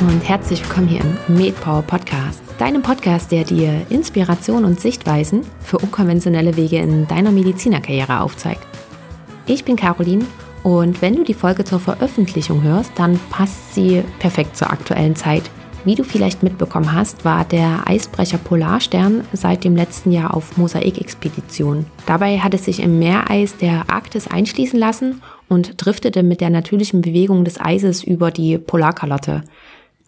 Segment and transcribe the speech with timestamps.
[0.00, 5.78] und herzlich willkommen hier im MedPower Podcast, deinem Podcast, der dir Inspiration und Sichtweisen für
[5.78, 8.64] unkonventionelle Wege in deiner Medizinerkarriere aufzeigt.
[9.46, 10.24] Ich bin Caroline
[10.62, 15.50] und wenn du die Folge zur Veröffentlichung hörst, dann passt sie perfekt zur aktuellen Zeit.
[15.84, 21.86] Wie du vielleicht mitbekommen hast, war der Eisbrecher Polarstern seit dem letzten Jahr auf Mosaikexpedition.
[22.06, 27.00] Dabei hat es sich im Meereis der Arktis einschließen lassen und driftete mit der natürlichen
[27.00, 29.42] Bewegung des Eises über die Polarkalotte.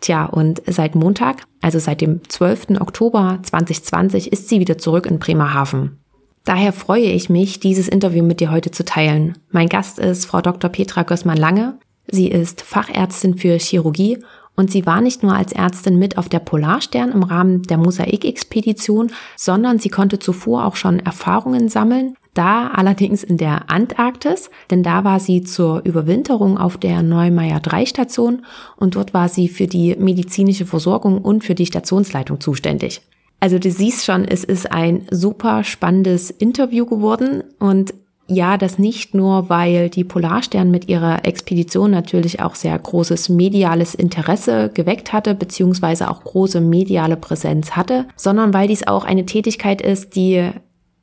[0.01, 2.81] Tja, und seit Montag, also seit dem 12.
[2.81, 5.99] Oktober 2020, ist sie wieder zurück in Bremerhaven.
[6.45, 9.37] Daher freue ich mich, dieses Interview mit dir heute zu teilen.
[9.51, 10.71] Mein Gast ist Frau Dr.
[10.71, 11.79] Petra Gößmann-Lange.
[12.07, 14.19] Sie ist Fachärztin für Chirurgie
[14.57, 19.13] und sie war nicht nur als Ärztin mit auf der Polarstern im Rahmen der Mosaik-Expedition,
[19.37, 25.05] sondern sie konnte zuvor auch schon Erfahrungen sammeln, da allerdings in der Antarktis, denn da
[25.05, 28.45] war sie zur Überwinterung auf der Neumeier 3 Station
[28.77, 33.03] und dort war sie für die medizinische Versorgung und für die Stationsleitung zuständig.
[33.41, 37.95] Also du siehst schon, es ist ein super spannendes Interview geworden und
[38.33, 43.95] ja, das nicht nur, weil die Polarstern mit ihrer Expedition natürlich auch sehr großes mediales
[43.97, 49.83] Interesse geweckt hatte, beziehungsweise auch große mediale Präsenz hatte, sondern weil dies auch eine Tätigkeit
[49.83, 50.49] ist, die,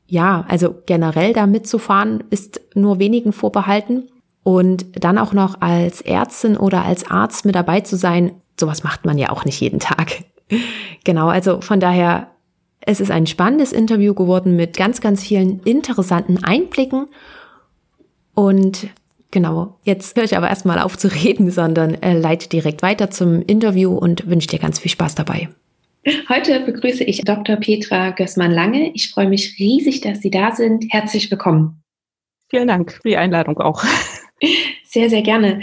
[0.08, 4.09] ja, also generell da mitzufahren, ist nur wenigen vorbehalten.
[4.44, 9.05] Und dann auch noch als Ärztin oder als Arzt mit dabei zu sein, sowas macht
[9.05, 10.23] man ja auch nicht jeden Tag.
[11.03, 12.28] genau, also von daher
[12.88, 17.08] es ist ein spannendes Interview geworden mit ganz, ganz vielen interessanten Einblicken.
[18.33, 18.88] Und
[19.30, 23.41] genau, jetzt höre ich aber erstmal auf zu reden, sondern äh, leite direkt weiter zum
[23.41, 25.50] Interview und wünsche dir ganz viel Spaß dabei.
[26.30, 27.58] Heute begrüße ich Dr.
[27.58, 28.91] Petra Gößmann-Lange.
[28.94, 30.86] Ich freue mich riesig, dass Sie da sind.
[30.89, 31.83] Herzlich willkommen.
[32.50, 33.83] Vielen Dank für die Einladung auch.
[34.90, 35.62] Sehr, sehr gerne.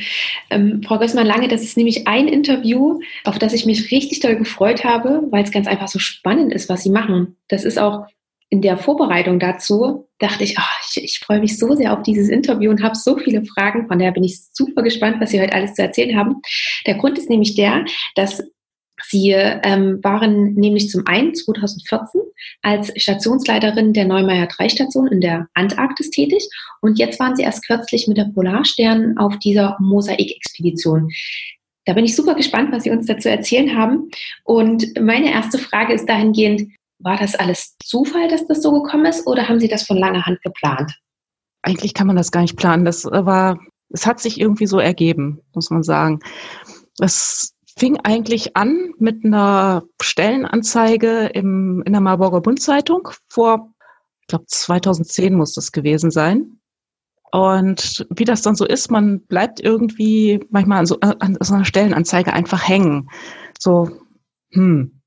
[0.50, 4.84] Ähm, Frau Gößmann-Lange, das ist nämlich ein Interview, auf das ich mich richtig doll gefreut
[4.84, 7.38] habe, weil es ganz einfach so spannend ist, was Sie machen.
[7.48, 8.06] Das ist auch
[8.50, 12.28] in der Vorbereitung dazu, dachte ich, oh, ich, ich freue mich so sehr auf dieses
[12.28, 13.88] Interview und habe so viele Fragen.
[13.88, 16.36] Von daher bin ich super gespannt, was Sie heute alles zu erzählen haben.
[16.86, 17.84] Der Grund ist nämlich der,
[18.14, 18.42] dass
[19.08, 22.20] Sie ähm, waren nämlich zum einen 2014
[22.62, 26.48] als Stationsleiterin der Neumeier 3 Station in der Antarktis tätig
[26.80, 31.10] und jetzt waren Sie erst kürzlich mit der Polarstern auf dieser Mosaik-Expedition.
[31.86, 34.10] Da bin ich super gespannt, was Sie uns dazu erzählen haben.
[34.44, 39.26] Und meine erste Frage ist dahingehend, war das alles Zufall, dass das so gekommen ist
[39.26, 40.92] oder haben Sie das von langer Hand geplant?
[41.62, 42.84] Eigentlich kann man das gar nicht planen.
[42.84, 43.58] Das war,
[43.90, 46.20] es hat sich irgendwie so ergeben, muss man sagen.
[46.98, 53.74] Das fing eigentlich an mit einer Stellenanzeige im, in der Marburger Bundzeitung vor,
[54.20, 56.60] ich glaube 2010 muss das gewesen sein.
[57.32, 61.64] Und wie das dann so ist, man bleibt irgendwie manchmal an so, an so einer
[61.64, 63.10] Stellenanzeige einfach hängen.
[63.58, 63.90] So,
[64.52, 65.00] hm,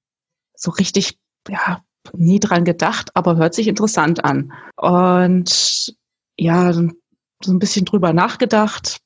[0.54, 1.18] so richtig,
[1.48, 1.82] ja,
[2.14, 4.52] nie dran gedacht, aber hört sich interessant an.
[4.76, 5.96] Und
[6.38, 9.00] ja, so ein bisschen drüber nachgedacht,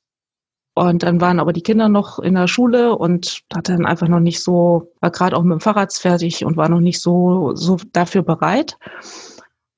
[0.74, 4.20] und dann waren aber die Kinder noch in der Schule und hatte dann einfach noch
[4.20, 7.76] nicht so, war gerade auch mit dem Fahrrad fertig und war noch nicht so, so
[7.92, 8.78] dafür bereit.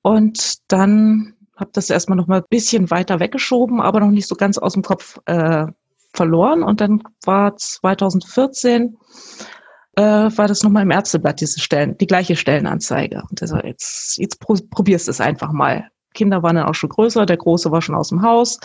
[0.01, 4.35] Und dann habe das erstmal noch mal ein bisschen weiter weggeschoben, aber noch nicht so
[4.35, 5.65] ganz aus dem Kopf äh,
[6.13, 6.63] verloren.
[6.63, 8.97] Und dann war 2014
[9.97, 13.23] äh, war das nochmal im Ärzteblatt, diese Stellen, die gleiche Stellenanzeige.
[13.29, 15.89] Und also jetzt, jetzt probierst du es einfach mal.
[16.13, 18.59] Kinder waren dann auch schon größer, der Große war schon aus dem Haus.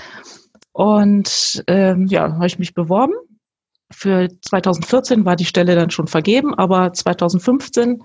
[0.81, 3.13] Und ähm, ja, habe ich mich beworben.
[3.93, 8.03] Für 2014 war die Stelle dann schon vergeben, aber 2015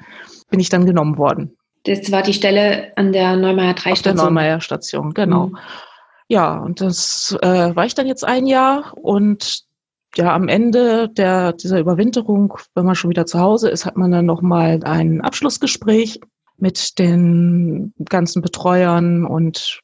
[0.50, 1.56] bin ich dann genommen worden.
[1.86, 3.96] Das war die Stelle an der Neumeier 3 Station.
[3.96, 5.48] Auf der Neumeier Station, genau.
[5.48, 5.58] Mhm.
[6.28, 9.62] Ja, und das äh, war ich dann jetzt ein Jahr und
[10.18, 14.12] ja, am Ende der, dieser Überwinterung, wenn man schon wieder zu Hause ist, hat man
[14.12, 16.20] dann nochmal ein Abschlussgespräch
[16.58, 19.80] mit den ganzen Betreuern und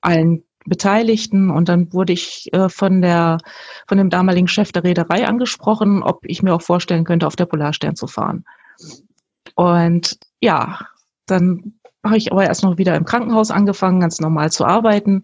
[0.00, 3.38] allen Beteiligten und dann wurde ich äh, von der
[3.86, 7.46] von dem damaligen Chef der Reederei angesprochen, ob ich mir auch vorstellen könnte, auf der
[7.46, 8.44] Polarstern zu fahren.
[9.54, 10.80] Und ja,
[11.26, 11.74] dann
[12.04, 15.22] habe ich aber erst noch wieder im Krankenhaus angefangen, ganz normal zu arbeiten.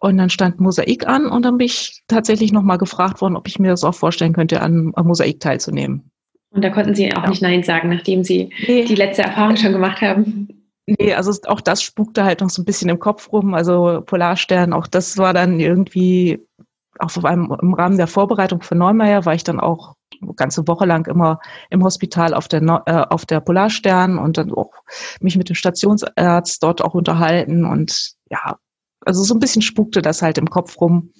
[0.00, 3.58] Und dann stand Mosaik an und dann bin ich tatsächlich nochmal gefragt worden, ob ich
[3.58, 6.10] mir das auch vorstellen könnte, an, an Mosaik teilzunehmen.
[6.50, 7.28] Und da konnten Sie auch ja.
[7.28, 8.84] nicht Nein sagen, nachdem Sie nee.
[8.84, 10.57] die letzte Erfahrung schon gemacht haben.
[10.90, 13.52] Nee, also auch das spukte halt noch so ein bisschen im Kopf rum.
[13.52, 16.42] Also Polarstern, auch das war dann irgendwie,
[16.98, 20.86] auch einem, im Rahmen der Vorbereitung für Neumeier war ich dann auch eine ganze Woche
[20.86, 24.72] lang immer im Hospital auf der, äh, auf der Polarstern und dann auch
[25.20, 28.56] mich mit dem Stationsarzt dort auch unterhalten und ja,
[29.04, 31.12] also so ein bisschen spukte das halt im Kopf rum.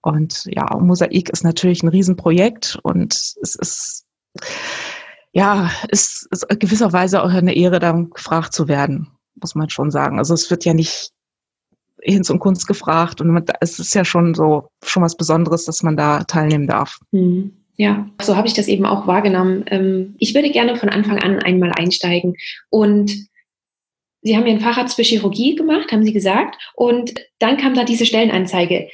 [0.00, 4.06] Und ja, Mosaik ist natürlich ein Riesenprojekt und es ist,
[5.32, 9.08] ja, es ist gewisserweise auch eine Ehre, da gefragt zu werden,
[9.40, 10.18] muss man schon sagen.
[10.18, 11.10] Also es wird ja nicht
[12.02, 15.96] Hinz und Kunst gefragt und es ist ja schon so, schon was Besonderes, dass man
[15.96, 16.98] da teilnehmen darf.
[17.12, 17.52] Mhm.
[17.76, 19.64] Ja, so habe ich das eben auch wahrgenommen.
[19.68, 22.34] Ähm, ich würde gerne von Anfang an einmal einsteigen.
[22.68, 23.12] Und
[24.20, 26.56] Sie haben Ihren Facharzt für Chirurgie gemacht, haben Sie gesagt.
[26.74, 28.88] Und dann kam da diese Stellenanzeige.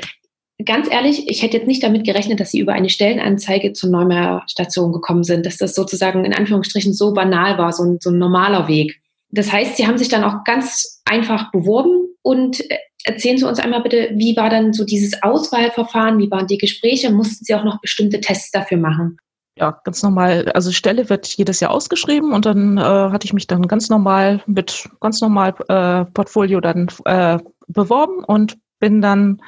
[0.64, 4.42] Ganz ehrlich, ich hätte jetzt nicht damit gerechnet, dass Sie über eine Stellenanzeige zur Neumeier
[4.48, 8.18] Station gekommen sind, dass das sozusagen in Anführungsstrichen so banal war, so ein, so ein
[8.18, 9.00] normaler Weg.
[9.30, 13.60] Das heißt, Sie haben sich dann auch ganz einfach beworben und äh, erzählen Sie uns
[13.60, 17.64] einmal bitte, wie war dann so dieses Auswahlverfahren, wie waren die Gespräche, mussten Sie auch
[17.64, 19.18] noch bestimmte Tests dafür machen?
[19.58, 20.50] Ja, ganz normal.
[20.52, 24.40] Also Stelle wird jedes Jahr ausgeschrieben und dann äh, hatte ich mich dann ganz normal
[24.46, 29.40] mit ganz normal äh, Portfolio dann äh, beworben und bin dann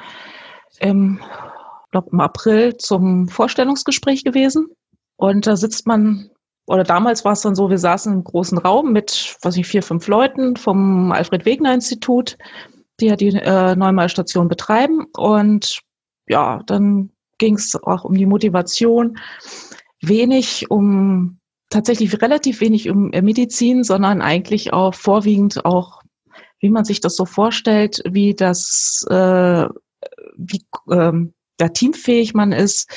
[0.81, 1.21] im,
[1.91, 4.69] glaub, im April zum Vorstellungsgespräch gewesen.
[5.17, 6.31] Und da sitzt man
[6.71, 9.83] oder damals war es dann so, wir saßen im großen Raum mit, was ich, vier,
[9.83, 12.39] fünf Leuten vom Alfred-Wegener-Institut,
[13.01, 15.07] die ja die äh, Neumar-Station betreiben.
[15.17, 15.81] Und
[16.29, 19.19] ja, dann ging es auch um die Motivation,
[20.01, 21.41] wenig um,
[21.71, 26.03] tatsächlich relativ wenig um äh, Medizin, sondern eigentlich auch vorwiegend auch,
[26.61, 29.67] wie man sich das so vorstellt, wie das, äh,
[30.37, 32.91] wie ähm, ja, teamfähig man ist,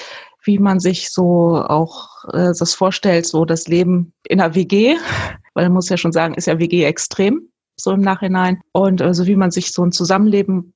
[0.45, 4.95] wie man sich so auch äh, das vorstellt, so das Leben in einer WG,
[5.53, 8.61] weil man muss ja schon sagen, ist ja WG extrem, so im Nachhinein.
[8.71, 10.73] Und also wie man sich so ein Zusammenleben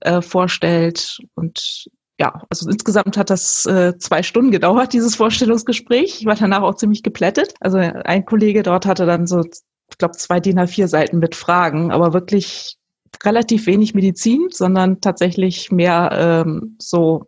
[0.00, 1.18] äh, vorstellt.
[1.34, 6.20] Und ja, also insgesamt hat das äh, zwei Stunden gedauert, dieses Vorstellungsgespräch.
[6.20, 7.54] Ich war danach auch ziemlich geplättet.
[7.60, 11.92] Also ein Kollege dort hatte dann so, ich glaube, zwei DIN A4 Seiten mit Fragen,
[11.92, 12.77] aber wirklich
[13.24, 16.10] relativ wenig Medizin, sondern tatsächlich mehr
[16.46, 17.26] ähm, so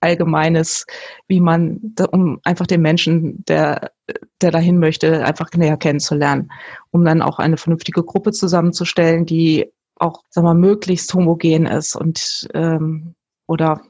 [0.00, 0.86] Allgemeines,
[1.26, 3.90] wie man, um einfach den Menschen, der,
[4.40, 6.50] der dahin möchte, einfach näher kennenzulernen,
[6.90, 12.48] um dann auch eine vernünftige Gruppe zusammenzustellen, die auch, sag mal, möglichst homogen ist und
[12.54, 13.14] ähm,
[13.46, 13.80] oder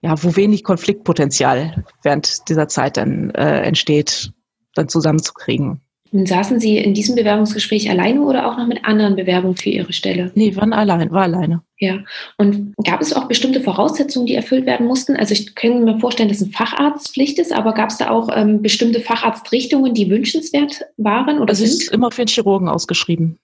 [0.00, 4.32] ja, wo wenig Konfliktpotenzial während dieser Zeit dann äh, entsteht,
[4.74, 5.80] dann zusammenzukriegen.
[6.12, 10.32] Saßen Sie in diesem Bewerbungsgespräch alleine oder auch noch mit anderen Bewerbungen für Ihre Stelle?
[10.34, 11.62] Nee, waren allein, war alleine.
[11.78, 11.98] Ja.
[12.36, 15.16] Und gab es auch bestimmte Voraussetzungen, die erfüllt werden mussten?
[15.16, 18.62] Also ich kann mir vorstellen, dass ein Facharztpflicht ist, aber gab es da auch ähm,
[18.62, 21.68] bestimmte Facharztrichtungen, die wünschenswert waren oder Es sind?
[21.68, 23.38] ist immer für einen Chirurgen ausgeschrieben.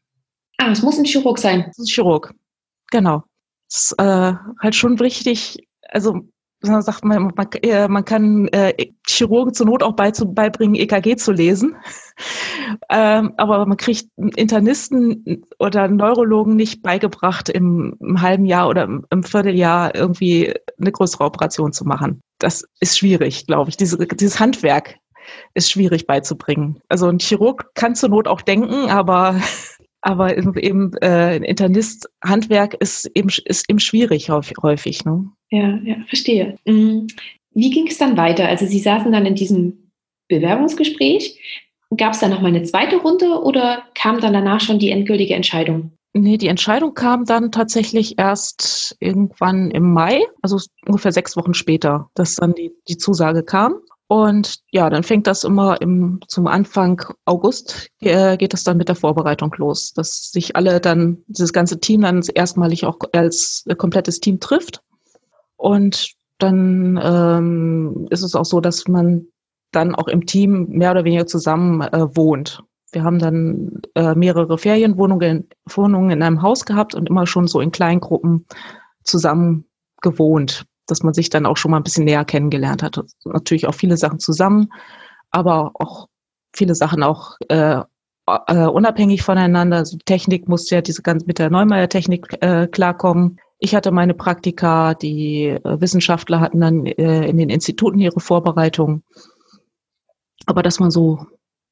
[0.59, 1.67] Ah, es muss ein Chirurg sein.
[1.71, 2.35] Es ist ein Chirurg.
[2.91, 3.25] Genau.
[3.69, 5.59] Das ist äh, halt schon richtig,
[5.89, 6.21] also
[6.65, 8.75] sagt man, man, äh, man kann äh,
[9.07, 11.77] Chirurgen zur Not auch beibringen, EKG zu lesen.
[12.91, 19.07] ähm, aber man kriegt Internisten oder Neurologen nicht beigebracht, im, im halben Jahr oder im,
[19.11, 22.21] im, Vierteljahr irgendwie eine größere Operation zu machen.
[22.39, 23.77] Das ist schwierig, glaube ich.
[23.77, 24.97] Diese, dieses Handwerk
[25.55, 26.81] ist schwierig beizubringen.
[26.89, 29.41] Also ein Chirurg kann zur Not auch denken, aber
[30.05, 35.05] aber eben äh, Internist Handwerk ist eben ist eben schwierig häufig.
[35.05, 35.31] Ne?
[35.51, 36.59] Ja, ja, verstehe.
[36.67, 37.07] Mhm.
[37.55, 38.47] Wie ging es dann weiter?
[38.47, 39.91] Also Sie saßen dann in diesem
[40.29, 41.41] Bewerbungsgespräch.
[41.97, 45.35] Gab es dann noch mal eine zweite Runde oder kam dann danach schon die endgültige
[45.35, 45.93] Entscheidung?
[46.13, 52.11] Nee, die Entscheidung kam dann tatsächlich erst irgendwann im Mai, also ungefähr sechs Wochen später,
[52.15, 53.77] dass dann die, die Zusage kam.
[54.07, 58.89] Und ja, dann fängt das immer im, zum Anfang August, äh, geht es dann mit
[58.89, 63.75] der Vorbereitung los, dass sich alle dann, dieses ganze Team dann erstmalig auch als äh,
[63.75, 64.83] komplettes Team trifft.
[65.57, 69.27] Und dann ähm, ist es auch so, dass man
[69.73, 72.63] dann auch im Team mehr oder weniger zusammen äh, wohnt.
[72.93, 77.61] Wir haben dann äh, mehrere Ferienwohnungen Wohnungen in einem Haus gehabt und immer schon so
[77.61, 78.47] in Kleingruppen
[79.03, 79.65] zusammen
[80.03, 83.01] gewohnt dass man sich dann auch schon mal ein bisschen näher kennengelernt hat.
[83.25, 84.73] Natürlich auch viele Sachen zusammen,
[85.31, 86.09] aber auch
[86.53, 87.81] viele Sachen auch äh,
[88.27, 89.79] äh, unabhängig voneinander.
[89.79, 93.39] Also Technik musste ja diese ganze mit der Neumeier-Technik äh, klarkommen.
[93.59, 99.03] Ich hatte meine Praktika, die äh, Wissenschaftler hatten dann äh, in den Instituten ihre Vorbereitung.
[100.47, 101.27] Aber dass man so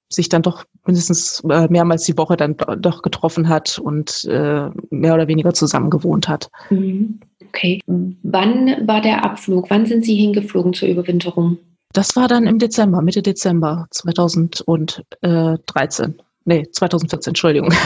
[0.08, 5.14] sich dann doch mindestens äh, mehrmals die Woche dann doch getroffen hat und äh, mehr
[5.14, 6.50] oder weniger zusammen gewohnt hat.
[6.70, 7.20] Mhm.
[7.54, 7.82] Okay.
[7.86, 9.68] Wann war der Abflug?
[9.68, 11.58] Wann sind Sie hingeflogen zur Überwinterung?
[11.92, 16.14] Das war dann im Dezember, Mitte Dezember 2013.
[16.44, 17.72] Nee, 2014, Entschuldigung.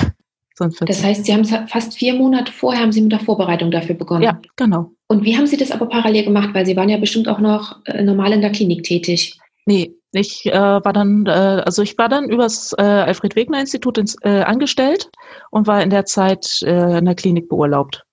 [0.59, 4.23] Das heißt, Sie haben fast vier Monate vorher haben Sie mit der Vorbereitung dafür begonnen.
[4.23, 4.91] Ja, genau.
[5.07, 6.55] Und wie haben Sie das aber parallel gemacht?
[6.55, 9.39] Weil Sie waren ja bestimmt auch noch äh, normal in der Klinik tätig.
[9.67, 13.99] Nee, ich äh, war dann, äh, also ich war dann übers äh, Alfred Wegener Institut
[13.99, 15.11] ins, äh, angestellt
[15.51, 18.06] und war in der Zeit äh, in der Klinik beurlaubt.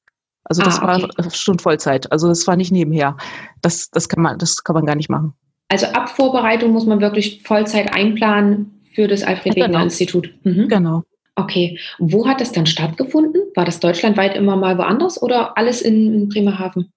[0.45, 1.07] Also das ah, okay.
[1.17, 2.11] war schon Vollzeit.
[2.11, 3.17] Also das war nicht nebenher.
[3.61, 5.33] Das, das kann man, das kann man gar nicht machen.
[5.69, 10.33] Also ab Vorbereitung muss man wirklich Vollzeit einplanen für das Alfred-Wegener-Institut.
[10.43, 10.63] Genau.
[10.63, 10.67] Mhm.
[10.67, 11.03] genau.
[11.35, 11.79] Okay.
[11.97, 13.41] Wo hat das dann stattgefunden?
[13.55, 16.91] War das deutschlandweit immer mal woanders oder alles in, in Bremerhaven?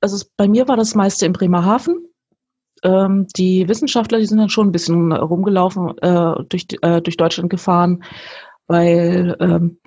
[0.00, 2.06] Also bei mir war das meiste in Bremerhaven.
[2.82, 7.50] Ähm, die Wissenschaftler, die sind dann schon ein bisschen rumgelaufen, äh, durch, äh, durch Deutschland
[7.50, 8.02] gefahren,
[8.66, 9.78] weil ähm,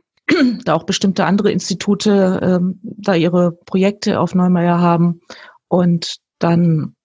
[0.65, 5.22] da auch bestimmte andere Institute ähm, da ihre Projekte auf Neumeier haben.
[5.67, 6.96] Und dann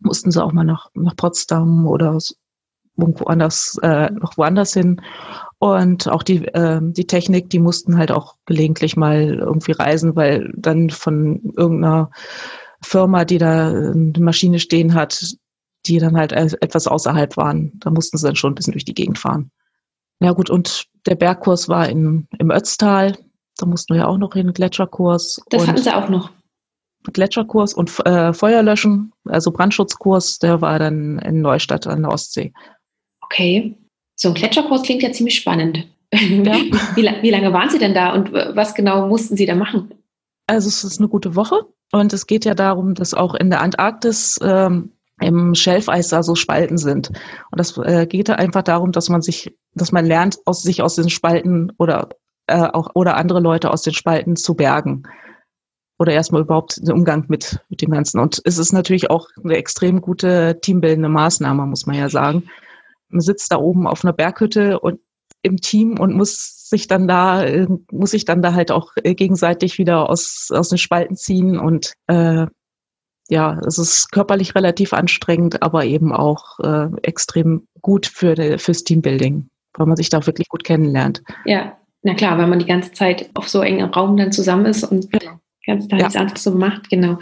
[0.00, 2.18] mussten sie auch mal nach, nach Potsdam oder
[2.96, 5.00] irgendwo anders, äh, noch woanders hin.
[5.58, 10.52] Und auch die, äh, die Technik, die mussten halt auch gelegentlich mal irgendwie reisen, weil
[10.56, 12.10] dann von irgendeiner
[12.82, 15.34] Firma, die da eine Maschine stehen hat,
[15.86, 18.94] die dann halt etwas außerhalb waren, da mussten sie dann schon ein bisschen durch die
[18.94, 19.50] Gegend fahren.
[20.22, 23.16] Ja gut, und der Bergkurs war in, im Ötztal,
[23.56, 25.40] da mussten wir ja auch noch hin, Gletscherkurs.
[25.50, 26.30] Das hatten sie auch noch.
[27.04, 32.52] Gletscherkurs und äh, Feuerlöschen, also Brandschutzkurs, der war dann in Neustadt an der Ostsee.
[33.22, 33.76] Okay.
[34.16, 35.86] So ein Gletscherkurs klingt ja ziemlich spannend.
[36.12, 36.54] Ja.
[36.94, 39.94] wie, wie, lange waren Sie denn da und was genau mussten Sie da machen?
[40.46, 41.60] Also es ist eine gute Woche
[41.92, 46.34] und es geht ja darum, dass auch in der Antarktis ähm, im Schelfeis da so
[46.34, 47.08] Spalten sind.
[47.08, 50.82] Und das äh, geht da einfach darum, dass man sich, dass man lernt, aus sich
[50.82, 52.08] aus den Spalten oder
[52.46, 55.04] äh, auch oder andere Leute aus den Spalten zu bergen
[55.98, 58.20] oder erstmal überhaupt den Umgang mit, mit dem Ganzen.
[58.20, 62.44] Und es ist natürlich auch eine extrem gute teambildende Maßnahme, muss man ja sagen.
[63.10, 65.00] Man sitzt da oben auf einer Berghütte und
[65.42, 67.44] im Team und muss sich dann da,
[67.90, 72.46] muss sich dann da halt auch gegenseitig wieder aus, aus den Spalten ziehen und äh,
[73.30, 79.48] ja, es ist körperlich relativ anstrengend, aber eben auch äh, extrem gut für fürs Teambuilding,
[79.74, 81.22] weil man sich da wirklich gut kennenlernt.
[81.44, 84.84] Ja, na klar, weil man die ganze Zeit auf so engem Raum dann zusammen ist
[84.84, 86.02] und genau ganz da ja.
[86.04, 87.18] nichts anderes so gemacht, genau.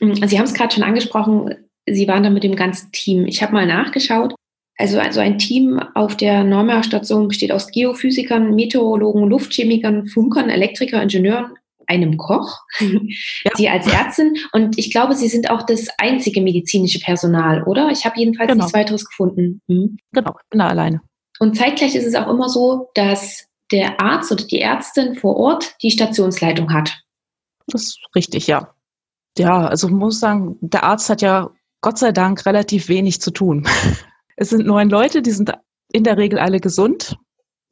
[0.00, 1.54] Mm, Sie haben es gerade schon angesprochen,
[1.86, 3.26] Sie waren da mit dem ganzen Team.
[3.26, 4.34] Ich habe mal nachgeschaut.
[4.76, 11.02] Also, also ein Team auf der Neumeier Station besteht aus Geophysikern, Meteorologen, Luftchemikern, Funkern, Elektriker,
[11.02, 11.52] Ingenieuren,
[11.90, 13.50] einem Koch, ja.
[13.54, 14.36] Sie als Ärztin.
[14.52, 17.90] Und ich glaube, Sie sind auch das einzige medizinische Personal, oder?
[17.90, 18.64] Ich habe jedenfalls genau.
[18.64, 19.60] nichts weiteres gefunden.
[19.68, 19.98] Hm.
[20.12, 21.00] Genau, ich bin da alleine.
[21.40, 25.74] Und zeitgleich ist es auch immer so, dass der Arzt oder die Ärztin vor Ort
[25.82, 27.02] die Stationsleitung hat.
[27.66, 28.74] Das ist richtig, ja.
[29.38, 33.30] Ja, also ich muss sagen, der Arzt hat ja Gott sei Dank relativ wenig zu
[33.30, 33.66] tun.
[34.36, 35.52] Es sind neun Leute, die sind
[35.92, 37.14] in der Regel alle gesund.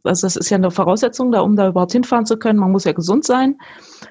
[0.04, 2.58] Also das ist ja eine Voraussetzung, da, um da überhaupt hinfahren zu können.
[2.58, 3.56] Man muss ja gesund sein.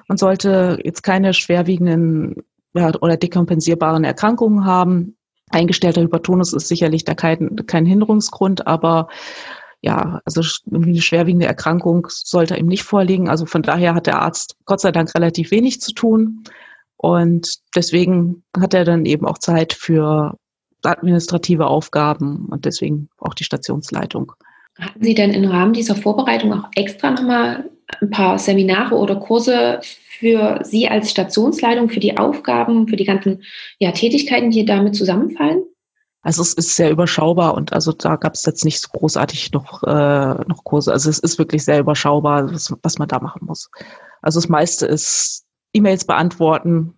[0.06, 2.36] Man sollte jetzt keine schwerwiegenden
[2.74, 5.16] ja, oder dekompensierbaren Erkrankungen haben.
[5.50, 9.08] Eingestellter Hypertonus ist sicherlich da kein, kein Hinderungsgrund, aber
[9.80, 10.42] ja, also
[10.72, 13.28] eine schwerwiegende Erkrankung sollte ihm nicht vorliegen.
[13.28, 16.42] Also von daher hat der Arzt Gott sei Dank relativ wenig zu tun.
[16.96, 20.36] Und deswegen hat er dann eben auch Zeit für
[20.82, 24.32] administrative Aufgaben und deswegen auch die Stationsleitung.
[24.78, 27.68] Hatten Sie denn im Rahmen dieser Vorbereitung auch extra nochmal
[28.00, 33.42] ein paar Seminare oder Kurse für Sie als Stationsleitung, für die Aufgaben, für die ganzen
[33.78, 35.62] ja, Tätigkeiten, die damit zusammenfallen?
[36.22, 39.82] Also es ist sehr überschaubar und also da gab es jetzt nicht so großartig noch,
[39.84, 40.92] äh, noch Kurse.
[40.92, 43.70] Also es ist wirklich sehr überschaubar, was, was man da machen muss.
[44.20, 46.94] Also das meiste ist E-Mails beantworten,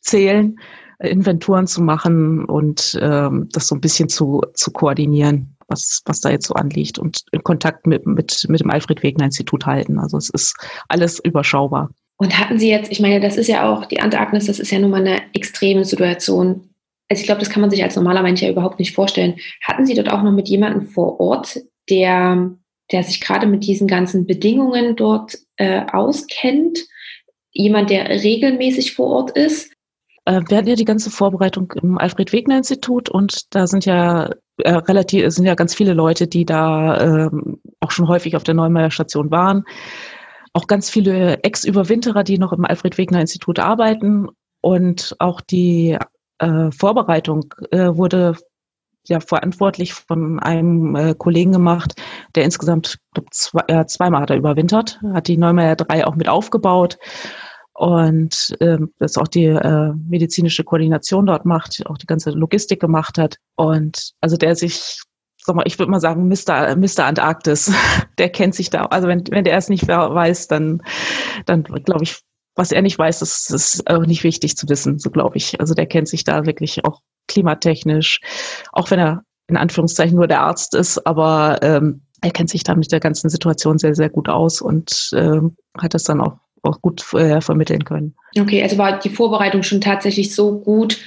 [0.00, 0.58] zählen,
[1.00, 6.30] Inventuren zu machen und ähm, das so ein bisschen zu, zu koordinieren, was, was da
[6.30, 9.98] jetzt so anliegt und in Kontakt mit, mit, mit dem Alfred Wegener Institut halten.
[9.98, 10.54] Also es ist
[10.88, 11.90] alles überschaubar.
[12.16, 14.78] Und hatten Sie jetzt, ich meine, das ist ja auch, die Antarktis, das ist ja
[14.78, 16.70] nun mal eine extreme Situation
[17.10, 19.34] also ich glaube, das kann man sich als normaler Mensch ja überhaupt nicht vorstellen.
[19.62, 21.58] Hatten Sie dort auch noch mit jemandem vor Ort,
[21.90, 22.52] der,
[22.92, 26.78] der sich gerade mit diesen ganzen Bedingungen dort äh, auskennt?
[27.50, 29.69] Jemand, der regelmäßig vor Ort ist?
[30.30, 34.30] Äh, wir hatten ja die ganze Vorbereitung im Alfred Wegener Institut und da sind ja
[34.58, 37.30] äh, relativ, sind ja ganz viele Leute, die da äh,
[37.80, 39.64] auch schon häufig auf der Neumeier Station waren.
[40.52, 44.28] Auch ganz viele Ex-Überwinterer, die noch im Alfred Wegener Institut arbeiten
[44.60, 45.98] und auch die
[46.38, 48.36] äh, Vorbereitung äh, wurde
[49.06, 51.94] ja verantwortlich von einem äh, Kollegen gemacht,
[52.34, 56.28] der insgesamt glaub, zwei, äh, zweimal hat er überwintert, hat die Neumeier 3 auch mit
[56.28, 56.98] aufgebaut
[57.80, 63.16] und äh, das auch die äh, medizinische Koordination dort macht, auch die ganze Logistik gemacht
[63.16, 65.00] hat und also der sich
[65.42, 66.76] sag mal, ich würde mal sagen, Mr.
[66.76, 67.06] Mr.
[67.06, 67.72] Antarktis,
[68.18, 68.84] der kennt sich da.
[68.84, 70.82] Also wenn, wenn der es nicht weiß, dann,
[71.46, 72.20] dann glaube ich,
[72.54, 75.58] was er nicht weiß, das ist auch nicht wichtig zu wissen, so glaube ich.
[75.58, 78.20] Also der kennt sich da wirklich auch klimatechnisch,
[78.72, 82.74] auch wenn er in Anführungszeichen nur der Arzt ist, aber ähm, er kennt sich da
[82.74, 86.80] mit der ganzen Situation sehr, sehr gut aus und ähm, hat das dann auch auch
[86.80, 88.14] gut äh, vermitteln können.
[88.38, 90.98] Okay, also war die Vorbereitung schon tatsächlich so gut,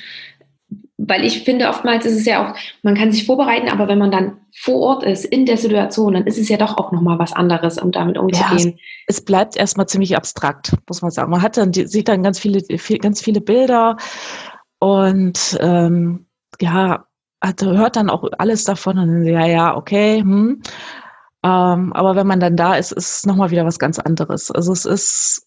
[0.97, 4.11] weil ich finde, oftmals ist es ja auch, man kann sich vorbereiten, aber wenn man
[4.11, 7.33] dann vor Ort ist, in der Situation, dann ist es ja doch auch nochmal was
[7.33, 8.69] anderes, um damit umzugehen.
[8.69, 8.75] Ja,
[9.07, 11.31] es, es, bleibt erstmal ziemlich abstrakt, muss man sagen.
[11.31, 12.61] Man hat dann, sieht dann ganz viele,
[12.99, 13.97] ganz viele Bilder
[14.79, 16.27] und ähm,
[16.61, 17.05] ja,
[17.41, 20.61] hat, hört dann auch alles davon und ja, ja, okay, hm.
[21.43, 24.49] Ähm, aber wenn man dann da ist, ist es nochmal wieder was ganz anderes.
[24.49, 25.45] Also es ist,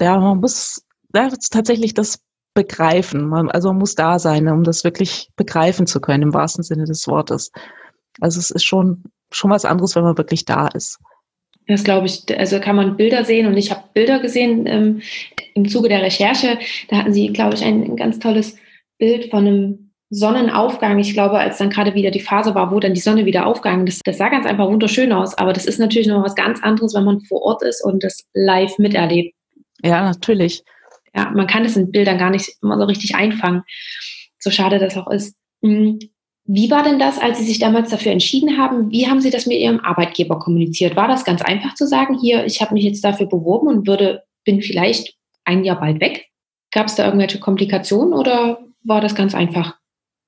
[0.00, 2.20] ja, man muss ja, tatsächlich das
[2.54, 3.28] begreifen.
[3.28, 6.84] Man, also man muss da sein, um das wirklich begreifen zu können, im wahrsten Sinne
[6.84, 7.52] des Wortes.
[8.20, 10.98] Also es ist schon, schon was anderes, wenn man wirklich da ist.
[11.68, 15.02] Das glaube ich, also kann man Bilder sehen und ich habe Bilder gesehen ähm,
[15.54, 16.58] im Zuge der Recherche.
[16.88, 18.56] Da hatten sie, glaube ich, ein, ein ganz tolles
[18.98, 20.98] Bild von einem Sonnenaufgang.
[20.98, 23.86] Ich glaube, als dann gerade wieder die Phase war, wo dann die Sonne wieder aufgegangen
[23.86, 25.38] ist, das sah ganz einfach wunderschön aus.
[25.38, 28.26] Aber das ist natürlich noch was ganz anderes, wenn man vor Ort ist und das
[28.34, 29.34] live miterlebt.
[29.82, 30.62] Ja, natürlich.
[31.14, 33.62] Ja, man kann es in Bildern gar nicht immer so richtig einfangen.
[34.38, 35.36] So schade das auch ist.
[35.62, 35.98] Hm,
[36.44, 38.90] wie war denn das, als Sie sich damals dafür entschieden haben?
[38.90, 40.96] Wie haben Sie das mit Ihrem Arbeitgeber kommuniziert?
[40.96, 44.24] War das ganz einfach zu sagen, hier, ich habe mich jetzt dafür beworben und würde,
[44.44, 45.14] bin vielleicht
[45.44, 46.26] ein Jahr bald weg?
[46.72, 49.79] Gab es da irgendwelche Komplikationen oder war das ganz einfach?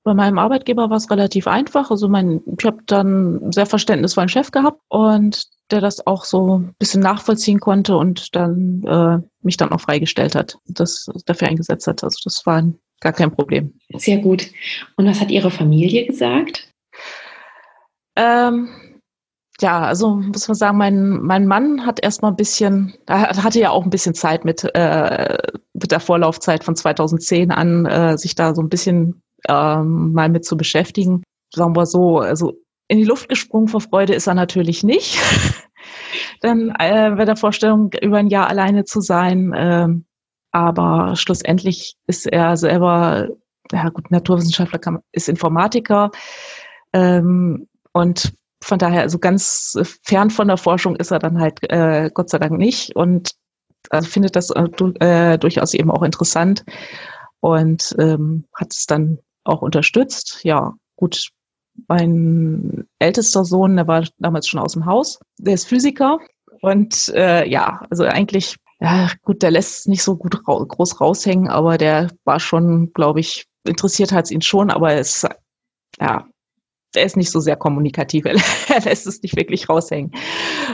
[0.03, 1.89] Bei meinem Arbeitgeber war es relativ einfach.
[1.89, 6.75] Also mein, ich habe dann sehr verständnisvollen Chef gehabt und der das auch so ein
[6.77, 12.03] bisschen nachvollziehen konnte und dann äh, mich dann auch freigestellt hat, das dafür eingesetzt hat.
[12.03, 12.63] Also das war
[12.99, 13.73] gar kein Problem.
[13.95, 14.49] Sehr gut.
[14.97, 16.69] Und was hat Ihre Familie gesagt?
[18.15, 18.69] Ähm,
[19.61, 23.69] ja, also muss man sagen, mein, mein Mann hat erstmal ein bisschen, er hatte ja
[23.69, 25.37] auch ein bisschen Zeit mit, äh,
[25.73, 30.45] mit der Vorlaufzeit von 2010 an, äh, sich da so ein bisschen ähm, mal mit
[30.45, 31.23] zu beschäftigen.
[31.53, 32.53] Sagen wir so, also
[32.87, 35.19] in die Luft gesprungen vor Freude ist er natürlich nicht.
[36.41, 39.53] Dann äh, bei der Vorstellung, über ein Jahr alleine zu sein.
[39.53, 39.87] Äh,
[40.51, 43.29] aber schlussendlich ist er selber,
[43.71, 46.11] ja gut, Naturwissenschaftler kann, ist Informatiker.
[46.93, 52.09] Ähm, und von daher, also ganz fern von der Forschung ist er dann halt äh,
[52.13, 53.31] Gott sei Dank nicht und
[53.89, 54.67] also findet das äh,
[54.99, 56.63] äh durchaus eben auch interessant
[57.41, 60.39] und ähm, hat es dann auch unterstützt.
[60.43, 61.29] Ja, gut,
[61.87, 66.19] mein ältester Sohn, der war damals schon aus dem Haus, der ist Physiker
[66.61, 71.01] und äh, ja, also eigentlich, ja gut, der lässt es nicht so gut ra groß
[71.01, 75.25] raushängen, aber der war schon, glaube ich, interessiert hat es ihn schon, aber es,
[75.99, 76.27] ja,
[76.95, 78.25] der ist nicht so sehr kommunikativ,
[78.69, 80.11] er lässt es nicht wirklich raushängen.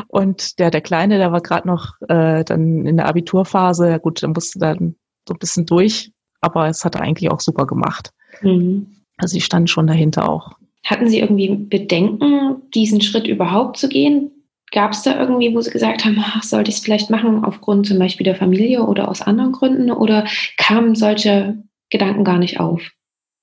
[0.08, 4.21] Und der, der Kleine, der war gerade noch äh, dann in der Abiturphase, ja gut,
[4.21, 4.95] der musste dann
[5.27, 8.12] so ein bisschen durch, aber es hat er eigentlich auch super gemacht.
[8.42, 8.88] Mhm.
[9.18, 10.52] Also ich stand schon dahinter auch.
[10.86, 14.32] Hatten Sie irgendwie Bedenken, diesen Schritt überhaupt zu gehen?
[14.72, 17.88] Gab es da irgendwie, wo Sie gesagt haben, ach, sollte ich es vielleicht machen, aufgrund
[17.88, 19.92] zum Beispiel der Familie oder aus anderen Gründen?
[19.92, 20.26] Oder
[20.58, 22.82] kamen solche Gedanken gar nicht auf?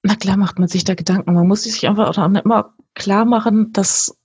[0.02, 1.34] Na klar macht man sich da Gedanken.
[1.34, 4.16] Man muss sich einfach auch immer klar machen, dass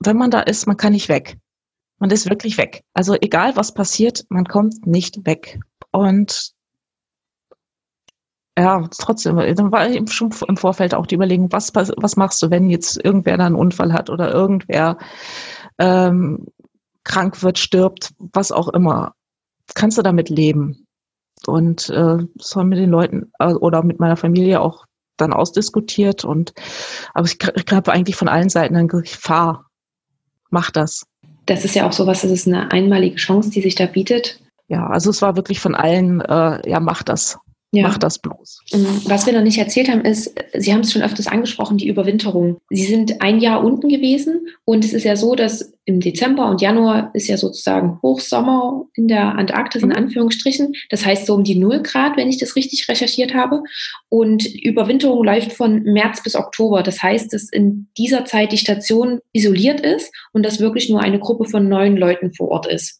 [0.00, 1.38] wenn man da ist, man kann nicht weg.
[1.98, 2.82] Man ist wirklich weg.
[2.94, 5.60] Also egal was passiert, man kommt nicht weg.
[5.92, 6.52] Und
[8.60, 12.50] ja, trotzdem, dann war eben schon im Vorfeld auch die Überlegung, was, was machst du,
[12.50, 14.98] wenn jetzt irgendwer da einen Unfall hat oder irgendwer
[15.78, 16.46] ähm,
[17.04, 19.14] krank wird, stirbt, was auch immer.
[19.74, 20.86] Kannst du damit leben?
[21.46, 24.84] Und äh, das haben mit den Leuten äh, oder mit meiner Familie auch
[25.16, 26.24] dann ausdiskutiert.
[26.24, 26.52] Und
[27.14, 29.70] aber ich, ich habe eigentlich von allen Seiten dann gesagt, fahr,
[30.50, 31.06] mach das.
[31.46, 34.42] Das ist ja auch sowas, das ist eine einmalige Chance, die sich da bietet.
[34.68, 37.38] Ja, also es war wirklich von allen, äh, ja, mach das.
[37.72, 37.84] Ja.
[37.84, 38.62] Mach das bloß.
[38.72, 39.02] Mhm.
[39.04, 42.58] Was wir noch nicht erzählt haben, ist, Sie haben es schon öfters angesprochen, die Überwinterung.
[42.68, 46.60] Sie sind ein Jahr unten gewesen und es ist ja so, dass im Dezember und
[46.60, 49.96] Januar ist ja sozusagen Hochsommer in der Antarktis in mhm.
[49.96, 50.72] Anführungsstrichen.
[50.88, 53.62] Das heißt so um die Null Grad, wenn ich das richtig recherchiert habe.
[54.08, 56.82] Und Überwinterung läuft von März bis Oktober.
[56.82, 61.20] Das heißt, dass in dieser Zeit die Station isoliert ist und dass wirklich nur eine
[61.20, 62.99] Gruppe von neun Leuten vor Ort ist.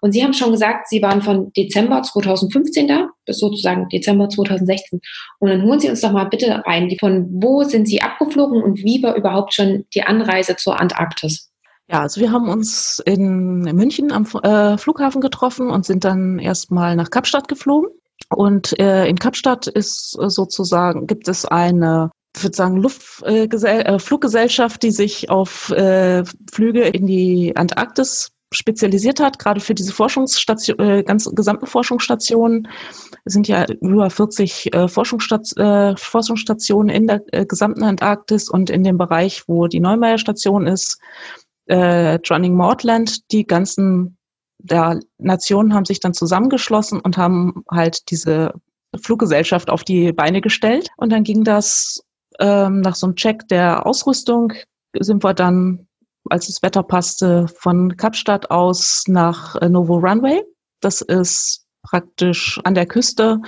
[0.00, 5.00] Und Sie haben schon gesagt, Sie waren von Dezember 2015 da bis sozusagen Dezember 2016.
[5.38, 8.78] Und dann holen Sie uns doch mal bitte rein, von wo sind Sie abgeflogen und
[8.78, 11.50] wie war überhaupt schon die Anreise zur Antarktis?
[11.90, 16.96] Ja, also wir haben uns in München am äh, Flughafen getroffen und sind dann erstmal
[16.96, 17.90] nach Kapstadt geflogen.
[18.28, 22.86] Und äh, in Kapstadt ist äh, sozusagen, gibt es eine ich würde sagen,
[23.24, 29.74] äh, äh, Fluggesellschaft, die sich auf äh, Flüge in die Antarktis spezialisiert hat, gerade für
[29.74, 32.68] diese Forschungsstation, äh, ganz gesamten Forschungsstationen.
[33.24, 38.70] Es sind ja über 40 äh, Forschungsstat äh, Forschungsstationen in der äh, gesamten Antarktis und
[38.70, 40.98] in dem Bereich, wo die Neumeier Station ist,
[41.66, 44.16] äh, Drowning Maudland, die ganzen
[44.58, 48.54] der Nationen haben sich dann zusammengeschlossen und haben halt diese
[49.00, 50.88] Fluggesellschaft auf die Beine gestellt.
[50.96, 52.02] Und dann ging das
[52.38, 54.52] ähm, nach so einem Check der Ausrüstung,
[54.98, 55.86] sind wir dann,
[56.30, 60.42] als das Wetter passte, von Kapstadt aus nach äh, Novo Runway.
[60.80, 63.40] Das ist praktisch an der Küste,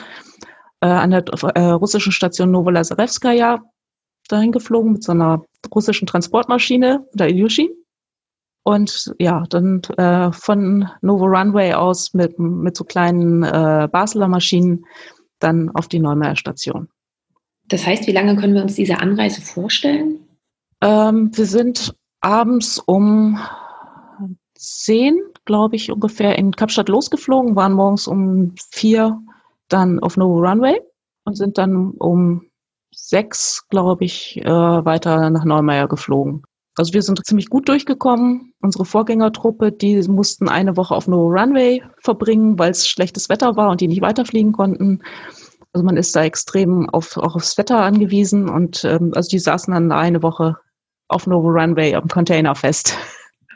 [0.80, 3.62] äh, an der äh, russischen Station Novolazarevskaya
[4.28, 7.68] dahin geflogen mit so einer russischen Transportmaschine, der Ilyushin.
[8.62, 14.84] Und ja, dann äh, von Novo Runway aus mit, mit so kleinen äh, Basler Maschinen
[15.38, 16.88] dann auf die Neumeier Station.
[17.68, 20.20] Das heißt, wie lange können wir uns diese Anreise vorstellen?
[20.82, 23.38] Ähm, wir sind abends um
[24.54, 29.20] zehn, glaube ich, ungefähr in Kapstadt losgeflogen, waren morgens um vier
[29.68, 30.80] dann auf Novo Runway
[31.24, 32.42] und sind dann um
[32.92, 36.42] sechs, glaube ich, äh, weiter nach Neumeier geflogen.
[36.76, 38.52] Also wir sind ziemlich gut durchgekommen.
[38.60, 43.70] Unsere Vorgängertruppe, die mussten eine Woche auf No Runway verbringen, weil es schlechtes Wetter war
[43.70, 45.02] und die nicht weiterfliegen konnten.
[45.72, 49.74] Also man ist da extrem auf, auch aufs Wetter angewiesen und ähm, also die saßen
[49.74, 50.56] dann eine Woche
[51.08, 52.96] auf Novo Runway am Container fest.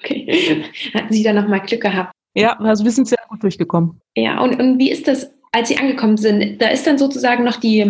[0.00, 0.64] Okay.
[0.94, 2.12] Hatten Sie da nochmal Glück gehabt?
[2.34, 4.00] Ja, also wir sind sehr gut durchgekommen.
[4.16, 6.60] Ja, und, und wie ist das, als Sie angekommen sind?
[6.60, 7.84] Da ist dann sozusagen noch die,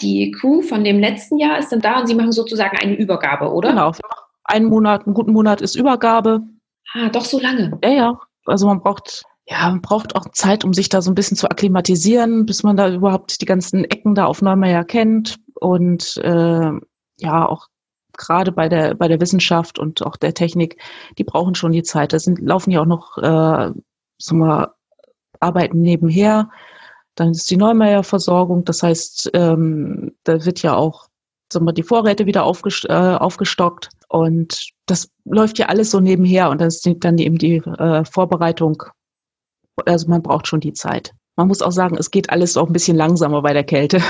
[0.00, 3.52] die Crew von dem letzten Jahr ist dann da und Sie machen sozusagen eine Übergabe,
[3.52, 3.70] oder?
[3.70, 3.92] Genau,
[4.44, 6.42] einen Monat, einen guten Monat ist Übergabe.
[6.94, 7.78] Ah, doch so lange.
[7.82, 8.20] Ja, ja.
[8.44, 11.48] Also man braucht, ja, man braucht auch Zeit, um sich da so ein bisschen zu
[11.48, 15.36] akklimatisieren, bis man da überhaupt die ganzen Ecken da auf Neumeier kennt.
[15.54, 16.70] Und äh,
[17.18, 17.68] ja, auch
[18.16, 20.80] gerade bei der, bei der Wissenschaft und auch der Technik,
[21.18, 22.12] die brauchen schon die Zeit.
[22.12, 23.72] Da sind, laufen ja auch noch, äh,
[24.18, 24.72] so mal,
[25.40, 26.50] Arbeiten nebenher.
[27.14, 28.64] Dann ist die Neumeier-Versorgung.
[28.64, 31.08] Das heißt, ähm, da wird ja auch
[31.52, 33.90] sagen wir, die Vorräte wieder aufgestockt, äh, aufgestockt.
[34.08, 38.82] Und das läuft ja alles so nebenher und dann ist dann eben die äh, Vorbereitung.
[39.84, 41.12] Also man braucht schon die Zeit.
[41.36, 44.00] Man muss auch sagen, es geht alles auch ein bisschen langsamer bei der Kälte.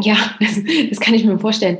[0.00, 0.60] Ja, das,
[0.90, 1.78] das kann ich mir vorstellen.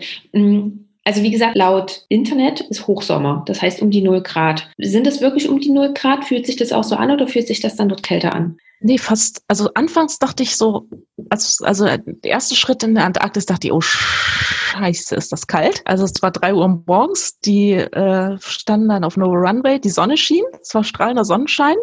[1.07, 4.69] Also wie gesagt, laut Internet ist Hochsommer, das heißt um die 0 Grad.
[4.77, 6.25] Sind es wirklich um die 0 Grad?
[6.25, 8.57] Fühlt sich das auch so an oder fühlt sich das dann dort kälter an?
[8.81, 9.41] Nee, fast.
[9.47, 10.89] Also anfangs dachte ich so,
[11.31, 15.81] als, also der erste Schritt in der Antarktis dachte ich, oh scheiße, ist das kalt.
[15.85, 20.17] Also es war drei Uhr morgens, die äh, standen dann auf No Runway, die Sonne
[20.17, 21.77] schien, es war strahlender Sonnenschein,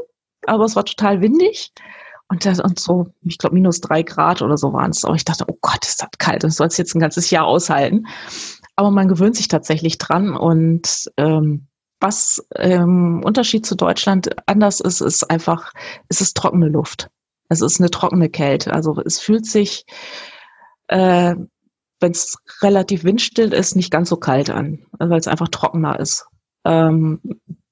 [0.47, 1.71] aber es war total windig.
[2.27, 5.05] Und, das, und so, ich glaube, minus drei Grad oder so waren es.
[5.05, 7.45] Aber ich dachte, oh Gott, ist das kalt, das soll es jetzt ein ganzes Jahr
[7.45, 8.07] aushalten.
[8.75, 11.67] Aber man gewöhnt sich tatsächlich dran und ähm,
[11.99, 15.71] was im ähm, Unterschied zu Deutschland anders ist, ist einfach,
[16.09, 17.09] es ist trockene Luft.
[17.47, 18.73] Es ist eine trockene Kälte.
[18.73, 19.85] Also es fühlt sich,
[20.87, 21.35] äh,
[22.01, 26.25] wenn es relativ windstill ist, nicht ganz so kalt an, weil es einfach trockener ist.
[26.65, 27.21] Ähm,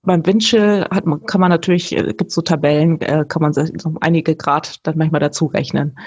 [0.03, 3.65] beim Windchill hat man, kann man natürlich, äh, gibt so Tabellen, äh, kann man so
[3.99, 5.97] einige Grad dann manchmal dazu rechnen.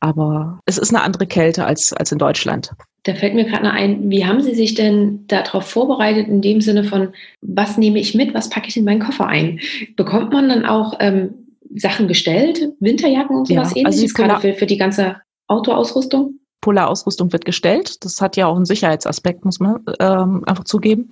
[0.00, 2.72] Aber es ist eine andere Kälte als, als in Deutschland.
[3.04, 6.60] Da fällt mir gerade noch ein, wie haben Sie sich denn darauf vorbereitet, in dem
[6.60, 9.60] Sinne von, was nehme ich mit, was packe ich in meinen Koffer ein?
[9.96, 14.54] Bekommt man dann auch ähm, Sachen gestellt, Winterjacken und sowas ja, ähnliches, also gerade für,
[14.54, 16.38] für die ganze Autoausrüstung?
[16.60, 18.04] Polarausrüstung wird gestellt.
[18.04, 21.08] Das hat ja auch einen Sicherheitsaspekt, muss man ähm, einfach zugeben.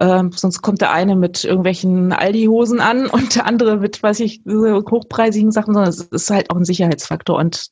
[0.00, 4.42] Ähm, sonst kommt der eine mit irgendwelchen Aldi-Hosen an und der andere mit, weiß ich,
[4.46, 7.36] hochpreisigen Sachen, sondern es ist halt auch ein Sicherheitsfaktor.
[7.36, 7.70] Und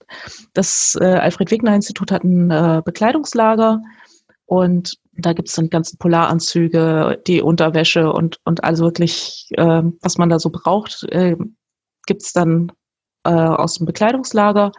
[0.52, 3.80] das äh, Alfred-Wegener-Institut hat ein äh, Bekleidungslager
[4.46, 10.16] und da gibt es dann ganzen Polaranzüge, die Unterwäsche und, und also wirklich, äh, was
[10.16, 11.36] man da so braucht, äh,
[12.06, 12.72] gibt es dann
[13.24, 14.72] äh, aus dem Bekleidungslager.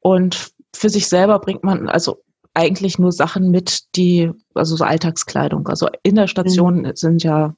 [0.00, 5.68] Und für sich selber bringt man, also eigentlich nur Sachen mit, die, also so Alltagskleidung.
[5.68, 6.92] Also in der Station mhm.
[6.94, 7.54] sind ja,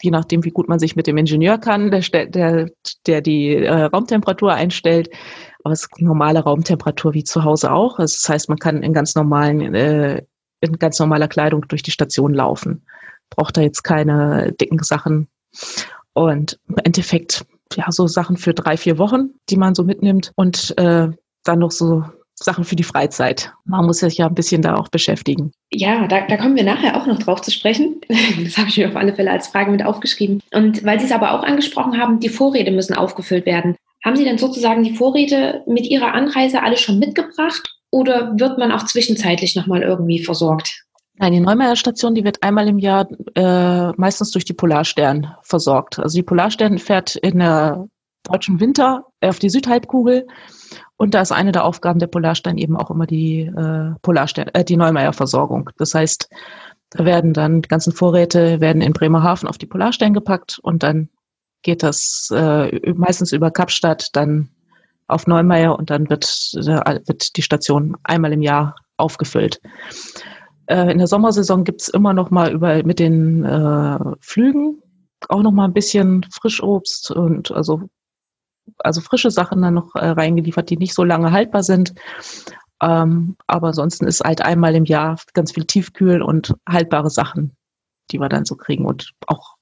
[0.00, 2.70] je nachdem, wie gut man sich mit dem Ingenieur kann, der, der,
[3.06, 5.10] der die äh, Raumtemperatur einstellt,
[5.64, 7.98] aber es ist normale Raumtemperatur wie zu Hause auch.
[7.98, 10.22] Also das heißt, man kann in ganz normalen, äh,
[10.60, 12.86] in ganz normaler Kleidung durch die Station laufen.
[13.30, 15.28] Braucht da jetzt keine dicken Sachen.
[16.12, 20.76] Und im Endeffekt, ja, so Sachen für drei, vier Wochen, die man so mitnimmt und
[20.78, 21.08] äh,
[21.42, 22.04] dann noch so
[22.38, 23.52] Sachen für die Freizeit.
[23.64, 25.52] Man muss sich ja ein bisschen da auch beschäftigen.
[25.70, 28.00] Ja, da, da kommen wir nachher auch noch drauf zu sprechen.
[28.44, 30.40] Das habe ich mir auf alle Fälle als Frage mit aufgeschrieben.
[30.52, 33.76] Und weil Sie es aber auch angesprochen haben, die Vorräte müssen aufgefüllt werden.
[34.04, 38.72] Haben Sie denn sozusagen die Vorräte mit Ihrer Anreise alle schon mitgebracht oder wird man
[38.72, 40.84] auch zwischenzeitlich nochmal irgendwie versorgt?
[41.18, 45.98] Nein, die Neumeier Station, die wird einmal im Jahr äh, meistens durch die Polarstern versorgt.
[45.98, 47.88] Also die Polarstern fährt in der
[48.26, 50.26] deutschen Winter auf die Südhalbkugel
[50.96, 53.94] und da ist eine der Aufgaben der Polarstern eben auch immer die äh,
[54.52, 55.70] äh, die Neumeier-Versorgung.
[55.76, 56.28] Das heißt,
[56.90, 61.10] da werden dann die ganzen Vorräte werden in Bremerhaven auf die Polarstern gepackt und dann
[61.62, 64.48] geht das äh, meistens über Kapstadt, dann
[65.08, 69.60] auf Neumeier und dann wird, äh, wird die Station einmal im Jahr aufgefüllt.
[70.66, 74.82] Äh, in der Sommersaison gibt's immer noch mal über mit den äh, Flügen
[75.28, 77.88] auch noch mal ein bisschen Frischobst und also
[78.78, 81.94] also frische Sachen dann noch äh, reingeliefert, die nicht so lange haltbar sind.
[82.82, 87.56] Ähm, aber ansonsten ist halt einmal im Jahr ganz viel Tiefkühl und haltbare Sachen,
[88.10, 89.56] die wir dann so kriegen und auch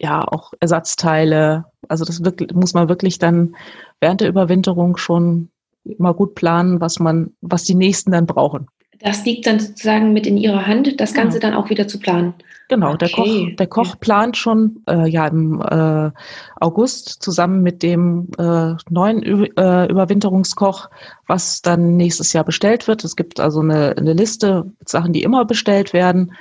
[0.00, 1.66] ja auch Ersatzteile.
[1.88, 3.54] Also das wirklich, muss man wirklich dann
[4.00, 5.50] während der Überwinterung schon
[5.84, 8.68] immer gut planen, was man, was die nächsten dann brauchen.
[8.98, 11.54] Das liegt dann sozusagen mit in Ihrer Hand, das Ganze genau.
[11.54, 12.34] dann auch wieder zu planen.
[12.70, 12.98] Genau, okay.
[12.98, 16.12] der Koch, der Koch plant schon äh, ja im äh,
[16.60, 20.88] August zusammen mit dem äh, neuen Ü äh, Überwinterungskoch,
[21.26, 23.02] was dann nächstes Jahr bestellt wird.
[23.02, 26.32] Es gibt also eine, eine Liste mit Sachen, die immer bestellt werden.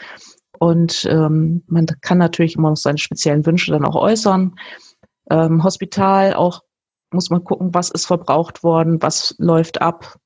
[0.59, 4.53] Und ähm, man kann natürlich immer noch seine speziellen Wünsche dann auch äußern.
[5.31, 6.61] Ähm, Hospital auch
[7.11, 10.19] muss man gucken, was ist verbraucht worden, was läuft ab,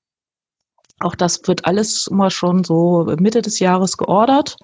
[0.99, 4.57] auch das wird alles immer schon so Mitte des Jahres geordert,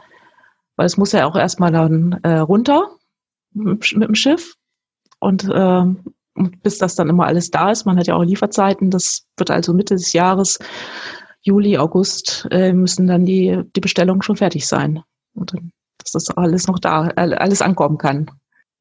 [0.79, 2.95] weil es muss ja auch erstmal dann äh, runter
[3.51, 4.55] mit, dem Schiff.
[5.19, 5.83] Und, äh,
[6.63, 9.73] bis das dann immer alles da ist, man hat ja auch Lieferzeiten, das wird also
[9.73, 10.57] Mitte des Jahres,
[11.41, 15.03] Juli, August, äh, müssen dann die, die Bestellungen schon fertig sein.
[15.33, 18.31] Und dann, dass das alles noch da, alles ankommen kann.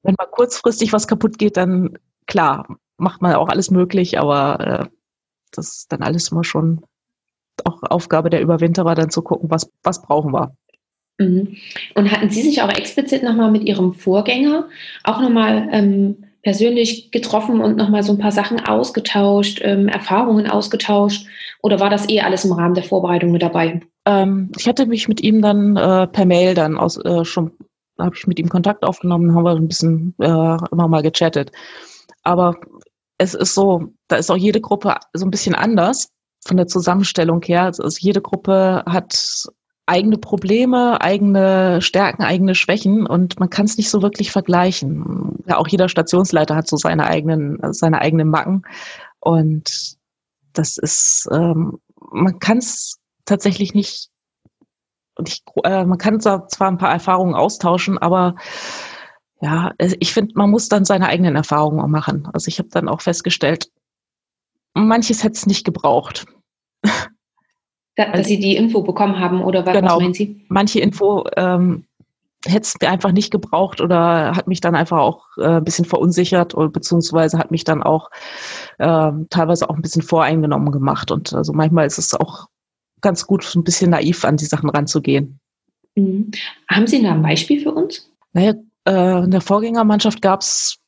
[0.05, 4.87] Wenn mal kurzfristig was kaputt geht, dann klar, macht man auch alles möglich, aber äh,
[5.51, 6.85] das ist dann alles immer schon
[7.65, 10.55] auch Aufgabe der Überwinterer, dann zu gucken, was, was brauchen wir.
[11.19, 11.57] Mhm.
[11.95, 14.69] Und hatten Sie sich auch explizit nochmal mit Ihrem Vorgänger
[15.05, 21.27] auch nochmal ähm, persönlich getroffen und nochmal so ein paar Sachen ausgetauscht, ähm, Erfahrungen ausgetauscht?
[21.63, 23.81] Oder war das eh alles im Rahmen der Vorbereitung mit dabei?
[24.07, 27.51] Ähm, ich hatte mich mit ihm dann äh, per Mail dann aus, äh, schon,
[27.99, 31.51] habe ich mit ihm Kontakt aufgenommen, haben wir ein bisschen äh, immer mal gechattet.
[32.23, 32.57] Aber
[33.19, 36.09] es ist so, da ist auch jede Gruppe so ein bisschen anders
[36.47, 37.65] von der Zusammenstellung her.
[37.65, 39.49] Also jede Gruppe hat
[39.89, 45.39] eigene Probleme, eigene Stärken, eigene Schwächen und man kann es nicht so wirklich vergleichen.
[45.47, 48.63] Ja, auch jeder Stationsleiter hat so seine eigenen, seine eigenen Macken
[49.21, 49.97] und
[50.53, 51.79] das ist, ähm,
[52.11, 54.11] man kann es tatsächlich nicht,
[55.21, 58.37] nicht äh, man kann zwar ein paar Erfahrungen austauschen, aber
[59.41, 62.29] ja, ich finde, man muss dann seine eigenen Erfahrungen auch machen.
[62.33, 63.71] Also ich habe dann auch festgestellt,
[64.75, 66.27] manches hätte es nicht gebraucht.
[67.99, 69.97] Da, dass Sie die Info bekommen haben oder was, genau.
[69.97, 70.41] was meinen Sie?
[70.47, 71.85] Manche Info ähm,
[72.47, 75.85] hätte es mir einfach nicht gebraucht oder hat mich dann einfach auch äh, ein bisschen
[75.85, 78.09] verunsichert oder beziehungsweise hat mich dann auch
[78.79, 81.11] äh, teilweise auch ein bisschen voreingenommen gemacht.
[81.11, 82.47] Und also manchmal ist es auch
[83.01, 85.41] ganz gut, ein bisschen naiv an die Sachen ranzugehen.
[85.97, 86.31] Mhm.
[86.71, 88.09] Haben Sie da ein Beispiel für uns?
[88.33, 88.55] Naja,
[88.87, 90.79] äh, in der Vorgängermannschaft gab es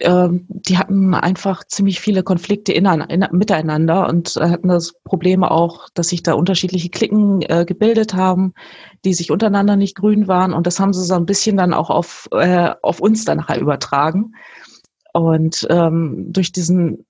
[0.00, 5.44] ähm, die hatten einfach ziemlich viele Konflikte in, in, miteinander und äh, hatten das Problem
[5.44, 8.54] auch, dass sich da unterschiedliche Klicken äh, gebildet haben,
[9.04, 10.52] die sich untereinander nicht grün waren.
[10.52, 13.60] Und das haben sie so ein bisschen dann auch auf, äh, auf uns dann nachher
[13.60, 14.34] übertragen.
[15.12, 17.06] Und ähm, durch diesen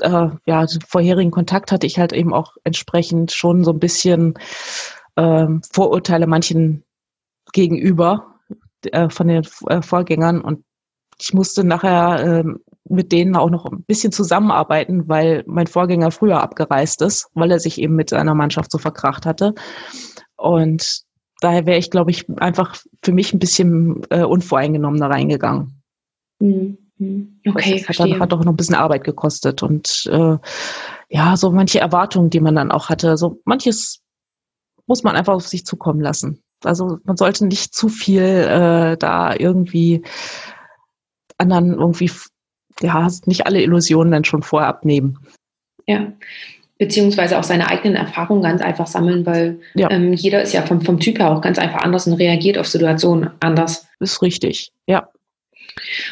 [0.00, 4.34] äh, ja, vorherigen Kontakt hatte ich halt eben auch entsprechend schon so ein bisschen
[5.16, 6.84] ähm, Vorurteile manchen
[7.52, 8.34] gegenüber
[8.84, 10.64] äh, von den äh, Vorgängern und
[11.22, 12.44] ich musste nachher äh,
[12.88, 17.60] mit denen auch noch ein bisschen zusammenarbeiten, weil mein Vorgänger früher abgereist ist, weil er
[17.60, 19.54] sich eben mit seiner Mannschaft so verkracht hatte.
[20.36, 21.02] Und
[21.40, 25.82] daher wäre ich, glaube ich, einfach für mich ein bisschen äh, unvoreingenommener reingegangen.
[26.40, 26.78] Mhm.
[27.46, 30.36] Okay, das hat, dann, hat doch noch ein bisschen Arbeit gekostet und äh,
[31.08, 33.16] ja, so manche Erwartungen, die man dann auch hatte.
[33.16, 34.00] So manches
[34.86, 36.42] muss man einfach auf sich zukommen lassen.
[36.64, 40.02] Also man sollte nicht zu viel äh, da irgendwie
[41.42, 42.10] anderen irgendwie,
[42.80, 45.18] ja, nicht alle Illusionen dann schon vorher abnehmen.
[45.86, 46.12] Ja,
[46.78, 49.90] beziehungsweise auch seine eigenen Erfahrungen ganz einfach sammeln, weil ja.
[49.90, 52.66] ähm, jeder ist ja vom, vom Typ her auch ganz einfach anders und reagiert auf
[52.66, 53.86] Situationen anders.
[54.00, 55.08] Ist richtig, ja.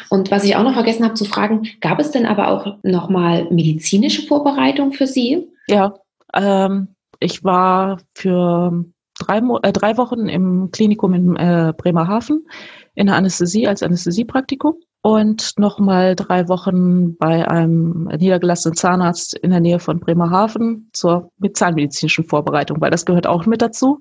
[0.09, 3.47] Und was ich auch noch vergessen habe zu fragen, gab es denn aber auch nochmal
[3.51, 5.47] medizinische Vorbereitung für Sie?
[5.67, 5.93] Ja,
[6.33, 6.87] ähm,
[7.19, 8.85] ich war für
[9.19, 12.47] drei, äh, drei Wochen im Klinikum in äh, Bremerhaven
[12.95, 19.59] in der Anästhesie als Anästhesiepraktikum und nochmal drei Wochen bei einem niedergelassenen Zahnarzt in der
[19.59, 23.99] Nähe von Bremerhaven zur mit zahnmedizinischen Vorbereitung, weil das gehört auch mit dazu,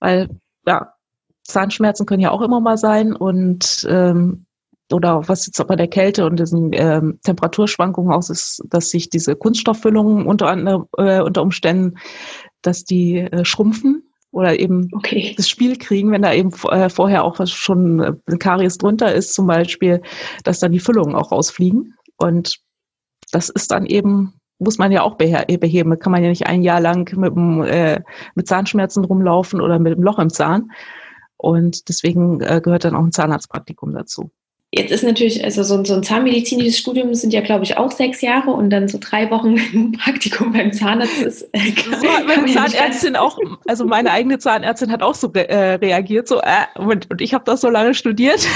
[0.00, 0.28] weil
[0.66, 0.92] ja
[1.44, 4.46] Zahnschmerzen können ja auch immer mal sein und ähm,
[4.92, 9.34] oder was jetzt bei der Kälte und diesen ähm, Temperaturschwankungen aus ist, dass sich diese
[9.34, 10.56] Kunststofffüllungen unter,
[10.98, 11.98] äh, unter Umständen,
[12.62, 14.04] dass die äh, schrumpfen
[14.36, 15.32] oder eben okay.
[15.34, 19.32] das Spiel kriegen, wenn da eben äh, vorher auch was schon äh, Karies drunter ist,
[19.32, 20.02] zum Beispiel,
[20.44, 21.94] dass dann die Füllungen auch rausfliegen.
[22.18, 22.60] Und
[23.32, 25.88] das ist dann eben, muss man ja auch beheben.
[25.88, 27.34] Da kann man ja nicht ein Jahr lang mit,
[27.66, 28.02] äh,
[28.34, 30.70] mit Zahnschmerzen rumlaufen oder mit einem Loch im Zahn.
[31.38, 34.30] Und deswegen äh, gehört dann auch ein Zahnarztpraktikum dazu.
[34.72, 38.20] Jetzt ist natürlich, also so, so ein zahnmedizinisches Studium sind ja, glaube ich, auch sechs
[38.20, 41.42] Jahre und dann so drei Wochen Praktikum beim Zahnarzt ist.
[41.52, 46.26] Äh, so hat meine Zahnärztin auch, also meine eigene Zahnärztin hat auch so äh, reagiert,
[46.26, 48.46] so, äh, und, und ich habe das so lange studiert.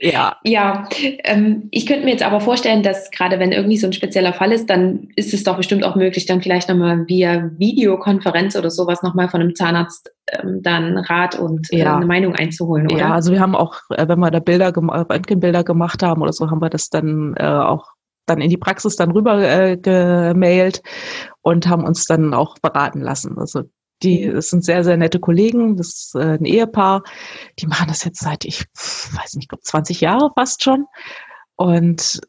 [0.00, 0.36] Ja.
[0.44, 0.88] Ja,
[1.24, 4.50] ähm, ich könnte mir jetzt aber vorstellen, dass gerade wenn irgendwie so ein spezieller Fall
[4.50, 9.02] ist, dann ist es doch bestimmt auch möglich, dann vielleicht nochmal via Videokonferenz oder sowas
[9.02, 11.96] nochmal von einem Zahnarzt ähm, dann Rat und äh, ja.
[11.96, 12.98] eine Meinung einzuholen, oder?
[12.98, 16.50] Ja, also wir haben auch, äh, wenn wir da Bilder, Röntgenbilder gemacht haben oder so,
[16.50, 17.90] haben wir das dann äh, auch
[18.24, 20.82] dann in die Praxis dann rüber äh, gemailt
[21.42, 23.36] und haben uns dann auch beraten lassen.
[23.38, 23.64] Also
[24.02, 27.02] die das sind sehr, sehr nette Kollegen, das ist äh, ein Ehepaar,
[27.58, 30.86] die machen das jetzt seit, ich weiß nicht, glaube 20 Jahre fast schon.
[31.56, 32.20] Und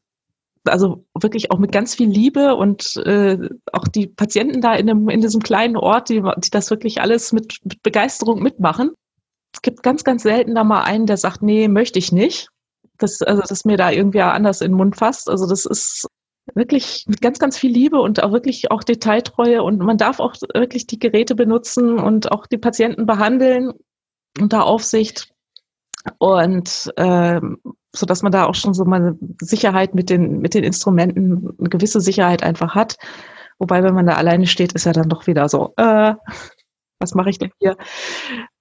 [0.65, 3.37] also wirklich auch mit ganz viel Liebe und äh,
[3.71, 7.31] auch die Patienten da in, dem, in diesem kleinen Ort, die, die das wirklich alles
[7.31, 8.91] mit, mit Begeisterung mitmachen.
[9.53, 12.49] Es gibt ganz, ganz selten da mal einen, der sagt, nee, möchte ich nicht.
[12.97, 15.29] Das, also, dass mir da irgendwie anders in den Mund fasst.
[15.29, 16.07] Also das ist
[16.55, 20.35] wirklich mit ganz, ganz viel Liebe und auch wirklich auch Detailtreue und man darf auch
[20.53, 23.71] wirklich die Geräte benutzen und auch die Patienten behandeln
[24.39, 25.29] unter Aufsicht
[26.17, 27.57] und ähm,
[27.93, 31.55] so dass man da auch schon so mal eine Sicherheit mit den mit den Instrumenten
[31.59, 32.97] eine gewisse Sicherheit einfach hat.
[33.59, 36.15] Wobei, wenn man da alleine steht, ist ja dann doch wieder so, äh,
[36.99, 37.77] was mache ich denn hier?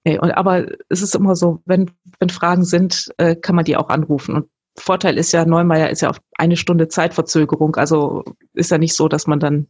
[0.03, 3.77] Nee, und, aber es ist immer so, wenn, wenn Fragen sind, äh, kann man die
[3.77, 4.35] auch anrufen.
[4.35, 7.75] Und Vorteil ist ja, Neumeier ist ja auf eine Stunde Zeitverzögerung.
[7.75, 9.67] Also ist ja nicht so, dass man dann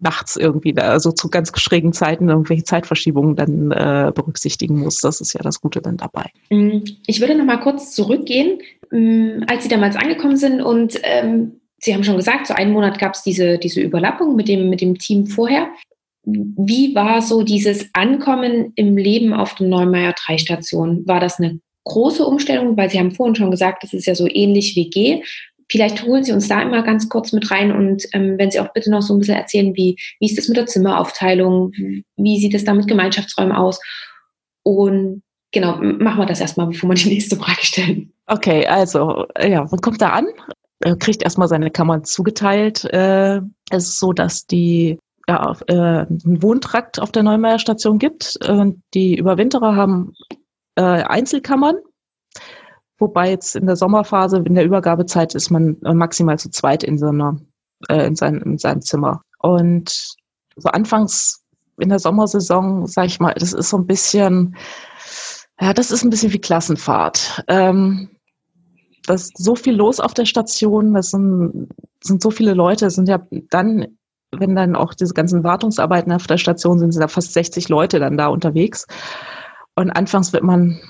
[0.00, 4.98] nachts irgendwie da, also zu ganz schrägen Zeiten irgendwelche Zeitverschiebungen dann äh, berücksichtigen muss.
[4.98, 6.30] Das ist ja das Gute dann dabei.
[6.50, 8.58] Mm, ich würde noch mal kurz zurückgehen,
[8.90, 12.98] mm, als Sie damals angekommen sind und ähm, Sie haben schon gesagt, so einen Monat
[12.98, 15.68] gab es diese, diese Überlappung mit dem, mit dem Team vorher.
[16.24, 21.06] Wie war so dieses Ankommen im Leben auf der Neumeier 3 Station?
[21.06, 24.26] War das eine große Umstellung, weil Sie haben vorhin schon gesagt, das ist ja so
[24.28, 25.22] ähnlich wie G.
[25.70, 28.72] Vielleicht holen Sie uns da immer ganz kurz mit rein und ähm, wenn Sie auch
[28.72, 31.72] bitte noch so ein bisschen erzählen, wie, wie ist das mit der Zimmeraufteilung,
[32.16, 33.80] wie sieht es da mit Gemeinschaftsräumen aus?
[34.62, 38.12] Und genau, machen wir das erstmal, bevor wir die nächste Frage stellen.
[38.26, 40.26] Okay, also ja, man kommt da an,
[40.80, 42.84] er kriegt erstmal seine Kammern zugeteilt.
[42.84, 48.38] Äh, es ist so, dass die ja, äh, einen Wohntrakt auf der Neumeier Station gibt.
[48.46, 50.12] Und die Überwinterer haben
[50.76, 51.76] äh, Einzelkammern.
[52.98, 57.06] Wobei jetzt in der Sommerphase, in der Übergabezeit, ist man maximal zu zweit in, so
[57.06, 57.38] einer,
[57.88, 59.22] äh, in, sein, in seinem Zimmer.
[59.40, 60.16] Und
[60.56, 61.44] so anfangs
[61.78, 64.56] in der Sommersaison, sag ich mal, das ist so ein bisschen,
[65.60, 67.44] ja, das ist ein bisschen wie Klassenfahrt.
[67.48, 68.10] Ähm,
[69.06, 71.68] das ist so viel los auf der Station, das sind,
[72.02, 73.86] sind so viele Leute, es sind ja dann,
[74.30, 77.98] wenn dann auch diese ganzen Wartungsarbeiten auf der Station sind, sind da fast 60 Leute
[77.98, 78.86] dann da unterwegs.
[79.76, 80.80] Und anfangs wird man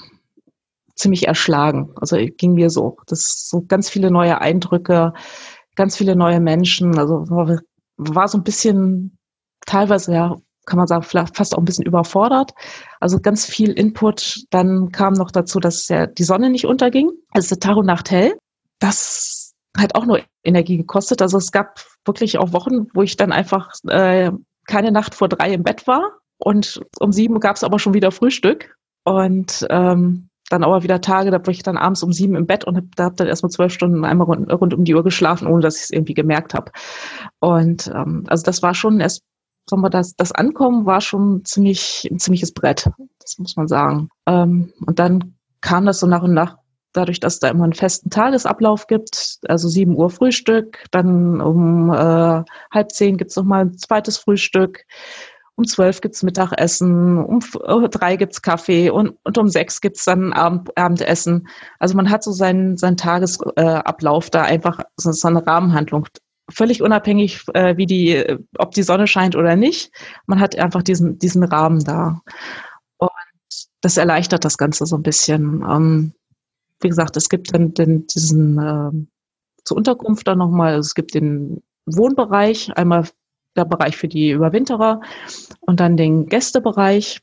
[0.95, 1.91] ziemlich erschlagen.
[2.01, 2.97] Also ging mir so.
[3.07, 5.13] Das so ganz viele neue Eindrücke,
[5.75, 6.99] ganz viele neue Menschen.
[6.99, 7.25] Also
[7.97, 9.19] war, so ein bisschen
[9.67, 12.53] teilweise, ja, kann man sagen, vielleicht fast auch ein bisschen überfordert.
[13.01, 14.45] Also ganz viel Input.
[14.51, 17.11] Dann kam noch dazu, dass ja die Sonne nicht unterging.
[17.33, 18.35] Also Tag und Nacht hell.
[18.79, 21.21] Das hat auch nur Energie gekostet.
[21.21, 24.31] Also es gab wirklich auch Wochen, wo ich dann einfach äh,
[24.67, 28.11] keine Nacht vor drei im Bett war und um sieben gab es aber schon wieder
[28.11, 28.77] Frühstück.
[29.05, 32.65] Und ähm, dann aber wieder Tage, da war ich dann abends um sieben im Bett
[32.65, 35.49] und hab, da habe dann erstmal zwölf Stunden einmal rund, rund, um die Uhr geschlafen,
[35.49, 36.71] ohne dass ich es irgendwie gemerkt habe.
[37.41, 39.23] Und ähm, also das war schon erst,
[39.69, 44.09] sagen wir, das, das Ankommen war schon ziemlich ein ziemliches Brett, das muss man sagen.
[44.27, 46.57] Ähm, und dann kam das so nach und nach
[46.93, 52.43] dadurch, dass da immer einen festen Tagesablauf gibt, also sieben Uhr Frühstück, dann um äh,
[52.71, 54.85] halb zehn gibt's noch mal ein zweites Frühstück,
[55.57, 60.33] um zwölf gibt's Mittagessen, um äh, drei gibt's Kaffee und, und um sechs gibt's dann
[60.33, 61.49] Abend, Abendessen.
[61.79, 66.09] Also man hat so seinen, seinen Tagesablauf äh, da einfach so, so eine Rahmenhandlung.
[66.51, 69.93] Völlig unabhängig, äh, wie die, ob die Sonne scheint oder nicht.
[70.27, 72.21] Man hat einfach diesen, diesen Rahmen da.
[72.99, 73.11] Und
[73.81, 75.63] das erleichtert das Ganze so ein bisschen.
[75.63, 76.13] Ähm,
[76.81, 78.91] wie gesagt, es gibt dann den, diesen äh,
[79.65, 83.09] zur Unterkunft dann nochmal, also es gibt den Wohnbereich, einmal
[83.57, 85.01] der Bereich für die Überwinterer
[85.61, 87.21] und dann den Gästebereich.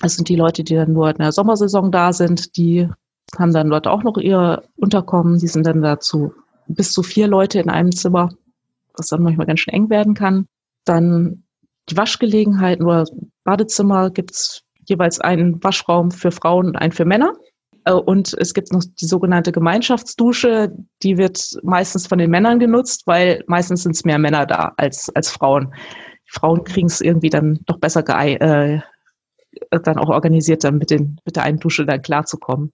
[0.00, 2.56] Das sind die Leute, die dann nur in der Sommersaison da sind.
[2.56, 2.88] Die
[3.36, 5.38] haben dann dort auch noch ihr Unterkommen.
[5.38, 6.32] Die sind dann dazu
[6.68, 8.30] bis zu vier Leute in einem Zimmer,
[8.94, 10.46] was dann manchmal ganz schön eng werden kann.
[10.84, 11.44] Dann
[11.88, 13.04] die Waschgelegenheiten oder
[13.44, 17.32] Badezimmer gibt's jeweils einen Waschraum für Frauen und einen für Männer.
[17.86, 20.72] Äh, und es gibt noch die sogenannte Gemeinschaftsdusche,
[21.02, 25.10] die wird meistens von den Männern genutzt, weil meistens sind es mehr Männer da als,
[25.14, 25.74] als Frauen.
[26.26, 28.80] Die Frauen kriegen es irgendwie dann doch besser äh,
[29.70, 32.72] dann auch organisiert, dann mit, den, mit der einen Dusche dann klarzukommen.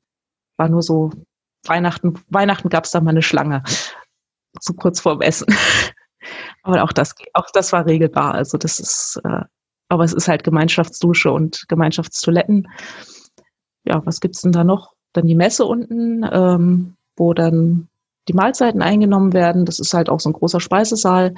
[0.56, 1.10] War nur so,
[1.64, 3.62] Weihnachten, Weihnachten gab es da mal eine Schlange.
[4.60, 5.46] So kurz vorm Essen.
[6.62, 8.34] Aber auch das, auch das war regelbar.
[8.34, 9.40] Also das ist, äh,
[9.88, 12.68] aber es ist halt Gemeinschaftsdusche und Gemeinschaftstoiletten.
[13.84, 14.91] Ja, was gibt's denn da noch?
[15.12, 17.88] Dann die Messe unten, ähm, wo dann
[18.28, 19.64] die Mahlzeiten eingenommen werden.
[19.64, 21.34] Das ist halt auch so ein großer Speisesaal.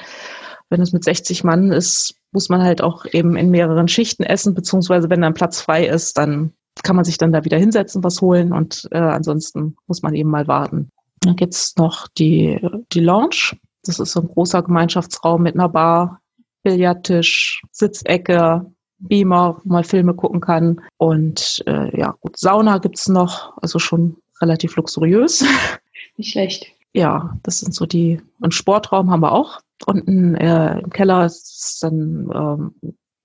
[0.69, 4.55] Wenn es mit 60 Mann ist, muss man halt auch eben in mehreren Schichten essen,
[4.55, 6.53] beziehungsweise wenn dann Platz frei ist, dann
[6.83, 10.31] kann man sich dann da wieder hinsetzen, was holen und äh, ansonsten muss man eben
[10.31, 10.91] mal warten.
[11.21, 12.61] Dann gibt's noch die,
[12.93, 13.57] die Lounge.
[13.85, 16.21] Das ist so ein großer Gemeinschaftsraum mit einer Bar,
[16.63, 18.67] Billardtisch, Sitzecke,
[18.99, 20.81] Beamer, wo man Filme gucken kann.
[20.99, 25.45] Und äh, ja, gut, Sauna gibt's noch, also schon relativ luxuriös.
[26.17, 26.67] Nicht schlecht.
[26.93, 28.21] Ja, das sind so die.
[28.41, 29.61] Und Sportraum haben wir auch.
[29.87, 32.75] Unten äh, im Keller ist dann ähm,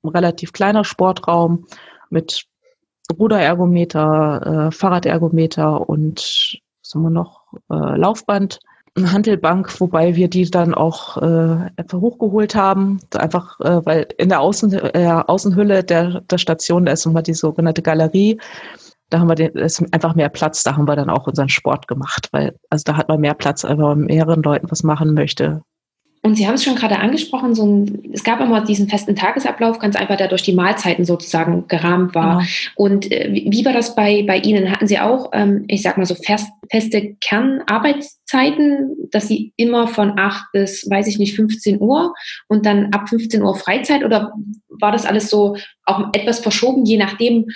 [0.03, 1.67] ein relativ kleiner Sportraum
[2.09, 2.45] mit
[3.17, 7.43] Ruderergometer, äh, Fahrradergometer und was haben wir noch?
[7.69, 8.59] Äh, Laufband
[8.97, 14.41] Handelbank, wobei wir die dann auch äh, einfach hochgeholt haben, einfach äh, weil in der
[14.41, 18.39] Außen, äh, Außenhülle der, der Station, da ist immer die sogenannte Galerie,
[19.09, 21.87] da haben wir den, ist einfach mehr Platz, da haben wir dann auch unseren Sport
[21.87, 25.61] gemacht, weil also da hat man mehr Platz, wenn man mehreren Leuten was machen möchte.
[26.29, 29.79] Und Sie haben es schon gerade angesprochen, so ein, es gab immer diesen festen Tagesablauf,
[29.79, 32.37] ganz einfach, der durch die Mahlzeiten sozusagen gerahmt war.
[32.37, 32.49] Genau.
[32.75, 34.71] Und äh, wie war das bei, bei Ihnen?
[34.71, 40.19] Hatten Sie auch, ähm, ich sag mal so, fest, feste Kernarbeitszeiten, dass Sie immer von
[40.19, 42.13] 8 bis, weiß ich nicht, 15 Uhr
[42.47, 44.03] und dann ab 15 Uhr Freizeit?
[44.03, 44.31] Oder
[44.67, 47.47] war das alles so auch etwas verschoben, je nachdem,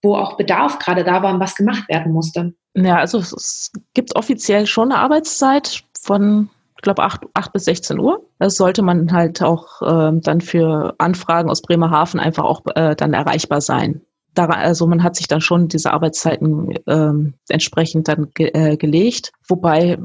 [0.00, 2.54] wo auch Bedarf gerade da war und was gemacht werden musste?
[2.74, 6.48] Ja, also es gibt offiziell schon eine Arbeitszeit von
[6.84, 8.24] glaube, 8, 8 bis 16 Uhr.
[8.38, 13.12] Das sollte man halt auch äh, dann für Anfragen aus Bremerhaven einfach auch äh, dann
[13.12, 14.02] erreichbar sein.
[14.34, 19.32] Da, also man hat sich dann schon diese Arbeitszeiten ähm, entsprechend dann ge äh, gelegt.
[19.48, 19.98] Wobei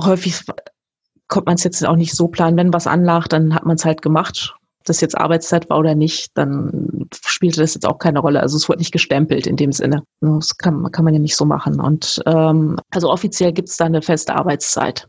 [0.00, 0.44] häufig
[1.28, 3.84] kommt man es jetzt auch nicht so planen, wenn was anlag, dann hat man es
[3.84, 4.54] halt gemacht.
[4.84, 8.40] Das jetzt Arbeitszeit war oder nicht, dann spielte das jetzt auch keine Rolle.
[8.40, 10.02] Also es wurde nicht gestempelt in dem Sinne.
[10.20, 11.80] Das kann, kann man ja nicht so machen.
[11.80, 15.08] Und ähm, also offiziell gibt es da eine feste Arbeitszeit.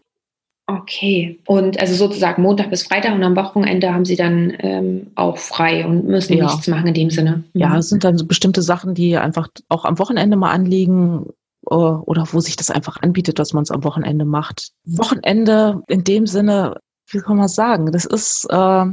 [0.66, 1.40] Okay.
[1.46, 5.86] Und also sozusagen Montag bis Freitag und am Wochenende haben Sie dann ähm, auch frei
[5.86, 6.46] und müssen ja.
[6.46, 7.44] nichts machen in dem Sinne.
[7.54, 7.76] Ja, mhm.
[7.76, 11.26] es sind dann so bestimmte Sachen, die einfach auch am Wochenende mal anliegen
[11.70, 14.72] äh, oder wo sich das einfach anbietet, dass man es am Wochenende macht.
[14.86, 16.78] Wochenende in dem Sinne,
[17.10, 18.86] wie kann man sagen, das ist, äh,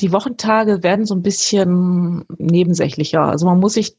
[0.00, 3.22] die Wochentage werden so ein bisschen nebensächlicher.
[3.22, 3.96] Also man muss sich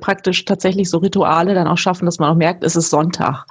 [0.00, 3.46] praktisch tatsächlich so Rituale dann auch schaffen, dass man auch merkt, es ist Sonntag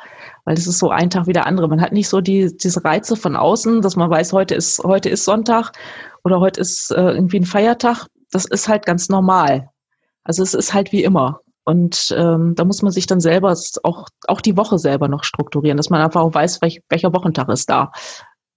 [0.47, 1.67] weil das ist so ein Tag wie der andere.
[1.67, 5.09] Man hat nicht so die, diese Reize von außen, dass man weiß, heute ist, heute
[5.09, 5.73] ist Sonntag
[6.23, 8.07] oder heute ist äh, irgendwie ein Feiertag.
[8.31, 9.67] Das ist halt ganz normal.
[10.23, 11.41] Also es ist halt wie immer.
[11.65, 15.75] Und ähm, da muss man sich dann selber auch, auch die Woche selber noch strukturieren,
[15.75, 17.91] dass man einfach auch weiß, welch, welcher Wochentag ist da.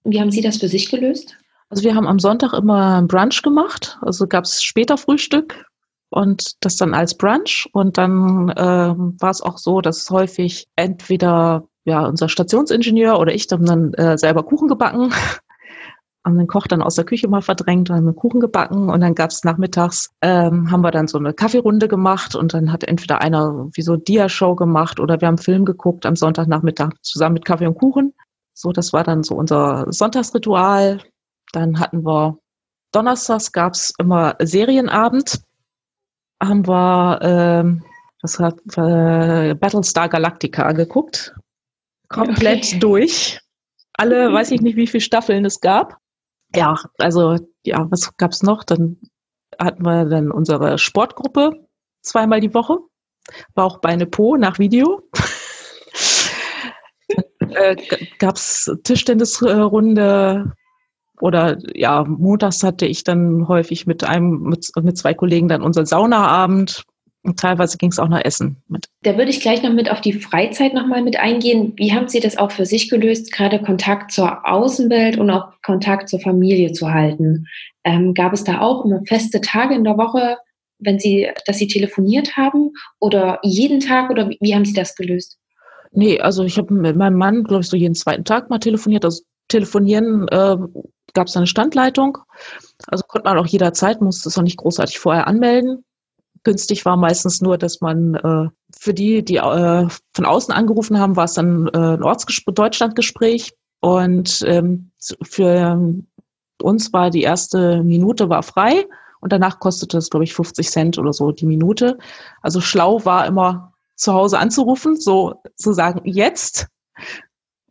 [0.05, 1.35] Wie haben Sie das für sich gelöst?
[1.67, 3.99] Also wir haben am Sonntag immer ein Brunch gemacht.
[4.01, 5.65] Also gab es später Frühstück
[6.09, 7.67] und das dann als Brunch.
[7.73, 13.47] Und dann äh, war es auch so, dass häufig entweder ja, unser Stationsingenieur oder ich
[13.51, 15.13] haben dann äh, selber Kuchen gebacken,
[16.25, 19.01] haben den Koch dann aus der Küche mal verdrängt und haben einen Kuchen gebacken und
[19.01, 23.21] dann gab's nachmittags, ähm, haben wir dann so eine Kaffeerunde gemacht und dann hat entweder
[23.21, 27.67] einer wie so Dia-Show gemacht oder wir haben Film geguckt am Sonntagnachmittag zusammen mit Kaffee
[27.67, 28.13] und Kuchen.
[28.53, 30.99] So, das war dann so unser Sonntagsritual.
[31.53, 32.37] Dann hatten wir
[32.91, 35.41] Donnerstags gab's immer Serienabend.
[36.43, 37.83] Haben wir ähm,
[38.21, 41.33] das hat äh, Battlestar Galactica geguckt
[42.11, 42.79] komplett okay.
[42.79, 43.39] durch.
[43.93, 44.33] Alle, mhm.
[44.33, 45.97] weiß ich nicht, wie viele Staffeln es gab.
[46.55, 48.63] Ja, also, ja, was gab's noch?
[48.63, 48.97] Dann
[49.59, 51.67] hatten wir dann unsere Sportgruppe
[52.01, 52.77] zweimal die Woche.
[53.53, 55.01] Bauch, Beine, Po nach Video.
[57.39, 57.75] äh,
[58.19, 60.53] gab's Tischtennisrunde
[61.21, 65.85] oder ja, montags hatte ich dann häufig mit einem, mit, mit zwei Kollegen dann unseren
[65.85, 66.83] Saunaabend.
[67.23, 68.87] Und teilweise ging es auch nach Essen mit.
[69.03, 71.73] Da würde ich gleich noch mit auf die Freizeit nochmal mit eingehen.
[71.75, 76.09] Wie haben Sie das auch für sich gelöst, gerade Kontakt zur Außenwelt und auch Kontakt
[76.09, 77.45] zur Familie zu halten?
[77.83, 80.37] Ähm, gab es da auch immer feste Tage in der Woche,
[80.79, 84.95] wenn Sie, dass Sie telefoniert haben oder jeden Tag oder wie, wie haben Sie das
[84.95, 85.37] gelöst?
[85.91, 89.05] Nee, also ich habe mit meinem Mann, glaube ich, so jeden zweiten Tag mal telefoniert.
[89.05, 90.57] Also telefonieren äh,
[91.13, 92.17] gab es eine Standleitung.
[92.87, 95.83] Also konnte man auch jederzeit, musste es auch nicht großartig vorher anmelden
[96.43, 101.15] günstig war meistens nur, dass man äh, für die, die äh, von außen angerufen haben,
[101.15, 103.53] war es dann äh, ein Ortsgespräch, Deutschlandgespräch.
[103.79, 104.91] Und ähm,
[105.23, 105.93] für
[106.61, 108.85] uns war die erste Minute war frei
[109.21, 111.97] und danach kostete es, glaube ich, 50 Cent oder so die Minute.
[112.41, 116.67] Also schlau war immer zu Hause anzurufen, so zu sagen, jetzt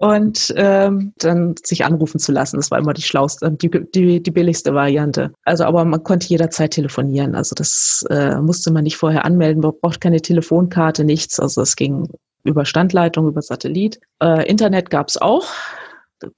[0.01, 2.57] und ähm, dann sich anrufen zu lassen.
[2.57, 5.31] Das war immer die schlauste, die, die, die billigste Variante.
[5.45, 7.35] Also aber man konnte jederzeit telefonieren.
[7.35, 9.61] Also das äh, musste man nicht vorher anmelden.
[9.61, 11.39] Man braucht keine Telefonkarte, nichts.
[11.39, 12.09] Also es ging
[12.45, 14.01] über Standleitung, über Satellit.
[14.23, 15.47] Äh, Internet gab es auch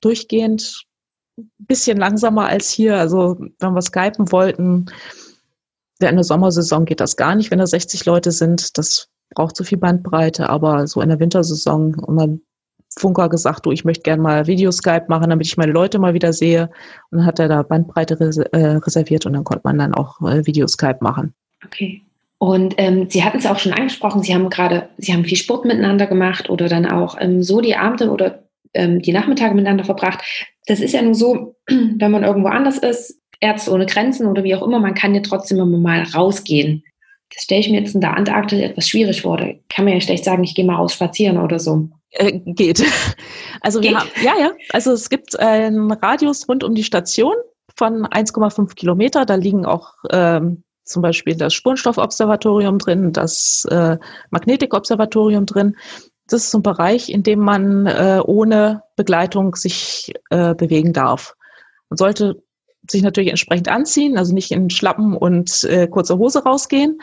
[0.00, 0.82] durchgehend.
[1.58, 2.96] Bisschen langsamer als hier.
[2.96, 4.86] Also wenn wir skypen wollten,
[6.00, 8.76] während der Sommersaison geht das gar nicht, wenn da 60 Leute sind.
[8.76, 9.06] Das
[9.36, 12.40] braucht zu viel Bandbreite, aber so in der Wintersaison, und man
[12.98, 16.32] Funker gesagt, du, ich möchte gerne mal Videoskype machen, damit ich meine Leute mal wieder
[16.32, 16.70] sehe.
[17.10, 18.14] Und dann hat er da Bandbreite
[18.52, 21.34] äh, reserviert und dann konnte man dann auch äh, Videoskype machen.
[21.64, 22.02] Okay.
[22.38, 25.64] Und ähm, Sie hatten es auch schon angesprochen, Sie haben gerade, Sie haben viel Sport
[25.64, 28.42] miteinander gemacht oder dann auch ähm, so die Abende oder
[28.74, 30.20] ähm, die Nachmittage miteinander verbracht.
[30.66, 34.54] Das ist ja nur so, wenn man irgendwo anders ist, Ärzte ohne Grenzen oder wie
[34.54, 36.82] auch immer, man kann ja trotzdem immer mal rausgehen.
[37.34, 39.36] Das stelle ich mir jetzt in der Antarktis etwas schwierig vor.
[39.36, 41.88] Da kann man ja schlecht sagen, ich gehe mal raus spazieren oder so.
[42.12, 42.84] Äh, geht.
[43.64, 43.92] Also geht?
[43.92, 44.50] wir haben, ja, ja.
[44.70, 47.34] Also es gibt einen Radius rund um die Station
[47.76, 49.24] von 1,5 Kilometer.
[49.24, 53.98] Da liegen auch ähm, zum Beispiel das Spurenstoffobservatorium drin, das äh,
[54.30, 55.76] Magnetikobservatorium drin.
[56.26, 61.34] Das ist ein Bereich, in dem man äh, ohne Begleitung sich äh, bewegen darf.
[61.88, 62.42] Man sollte
[62.90, 67.00] sich natürlich entsprechend anziehen, also nicht in Schlappen und äh, kurze Hose rausgehen.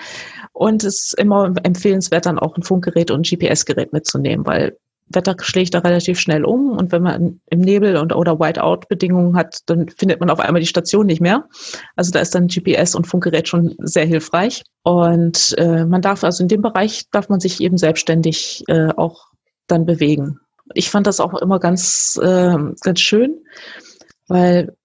[0.51, 4.77] Und es ist immer empfehlenswert, dann auch ein Funkgerät und ein GPS-Gerät mitzunehmen, weil
[5.09, 9.61] Wetter schlägt da relativ schnell um und wenn man im Nebel und oder Whiteout-Bedingungen hat,
[9.65, 11.47] dann findet man auf einmal die Station nicht mehr.
[11.95, 14.63] Also da ist dann GPS und Funkgerät schon sehr hilfreich.
[14.83, 19.27] Und äh, man darf also in dem Bereich darf man sich eben selbstständig äh, auch
[19.67, 20.39] dann bewegen.
[20.75, 23.43] Ich fand das auch immer ganz äh, ganz schön,
[24.27, 24.75] weil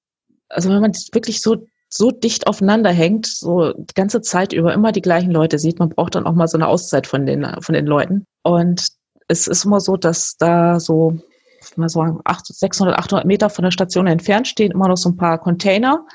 [0.48, 4.90] also wenn man wirklich so so dicht aufeinander hängt, so die ganze Zeit über immer
[4.90, 7.74] die gleichen Leute sieht, man braucht dann auch mal so eine Auszeit von den von
[7.74, 8.24] den Leuten.
[8.42, 8.88] Und
[9.28, 11.18] es ist immer so, dass da so,
[11.76, 15.38] mal sagen, 600, 800 Meter von der Station entfernt stehen immer noch so ein paar
[15.38, 16.06] Container,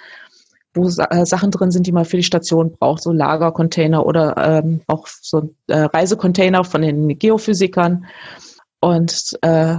[0.73, 4.81] wo äh, Sachen drin sind, die man für die Station braucht, so Lagercontainer oder ähm,
[4.87, 8.05] auch so äh, Reisecontainer von den Geophysikern.
[8.79, 9.77] Und äh,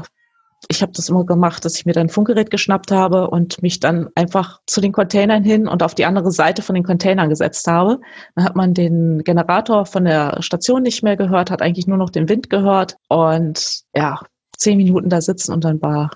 [0.69, 3.81] ich habe das immer gemacht, dass ich mir dann ein Funkgerät geschnappt habe und mich
[3.81, 7.67] dann einfach zu den Containern hin und auf die andere Seite von den Containern gesetzt
[7.67, 8.01] habe.
[8.35, 12.11] Dann hat man den Generator von der Station nicht mehr gehört, hat eigentlich nur noch
[12.11, 14.21] den Wind gehört und ja,
[14.57, 16.11] zehn Minuten da sitzen und dann war,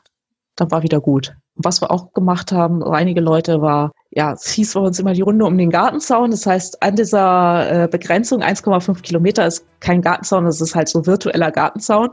[0.57, 1.35] dann war wieder gut.
[1.57, 5.23] Was wir auch gemacht haben, einige Leute war, ja, es hieß bei uns immer die
[5.23, 6.33] Runde um den Gartenzaun.
[6.33, 11.07] Das heißt, an dieser äh, Begrenzung 1,5 Kilometer ist kein Gartenzaun, das ist halt so
[11.07, 12.11] virtueller Gartenzaun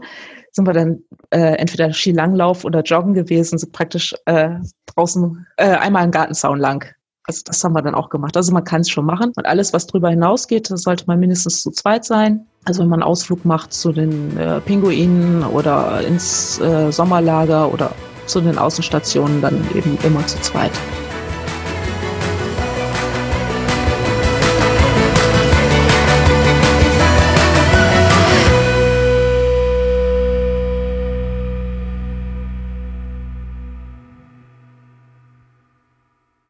[0.51, 0.99] sind wir dann
[1.29, 4.55] äh, entweder Skilanglauf oder Joggen gewesen, sind praktisch äh,
[4.87, 6.85] draußen äh, einmal einen Gartenzaun lang.
[7.23, 8.35] Also das haben wir dann auch gemacht.
[8.35, 9.31] Also man kann es schon machen.
[9.35, 12.45] Und alles, was darüber hinausgeht, sollte man mindestens zu zweit sein.
[12.65, 17.91] Also wenn man einen Ausflug macht zu den äh, Pinguinen oder ins äh, Sommerlager oder
[18.25, 20.71] zu den Außenstationen, dann eben immer zu zweit.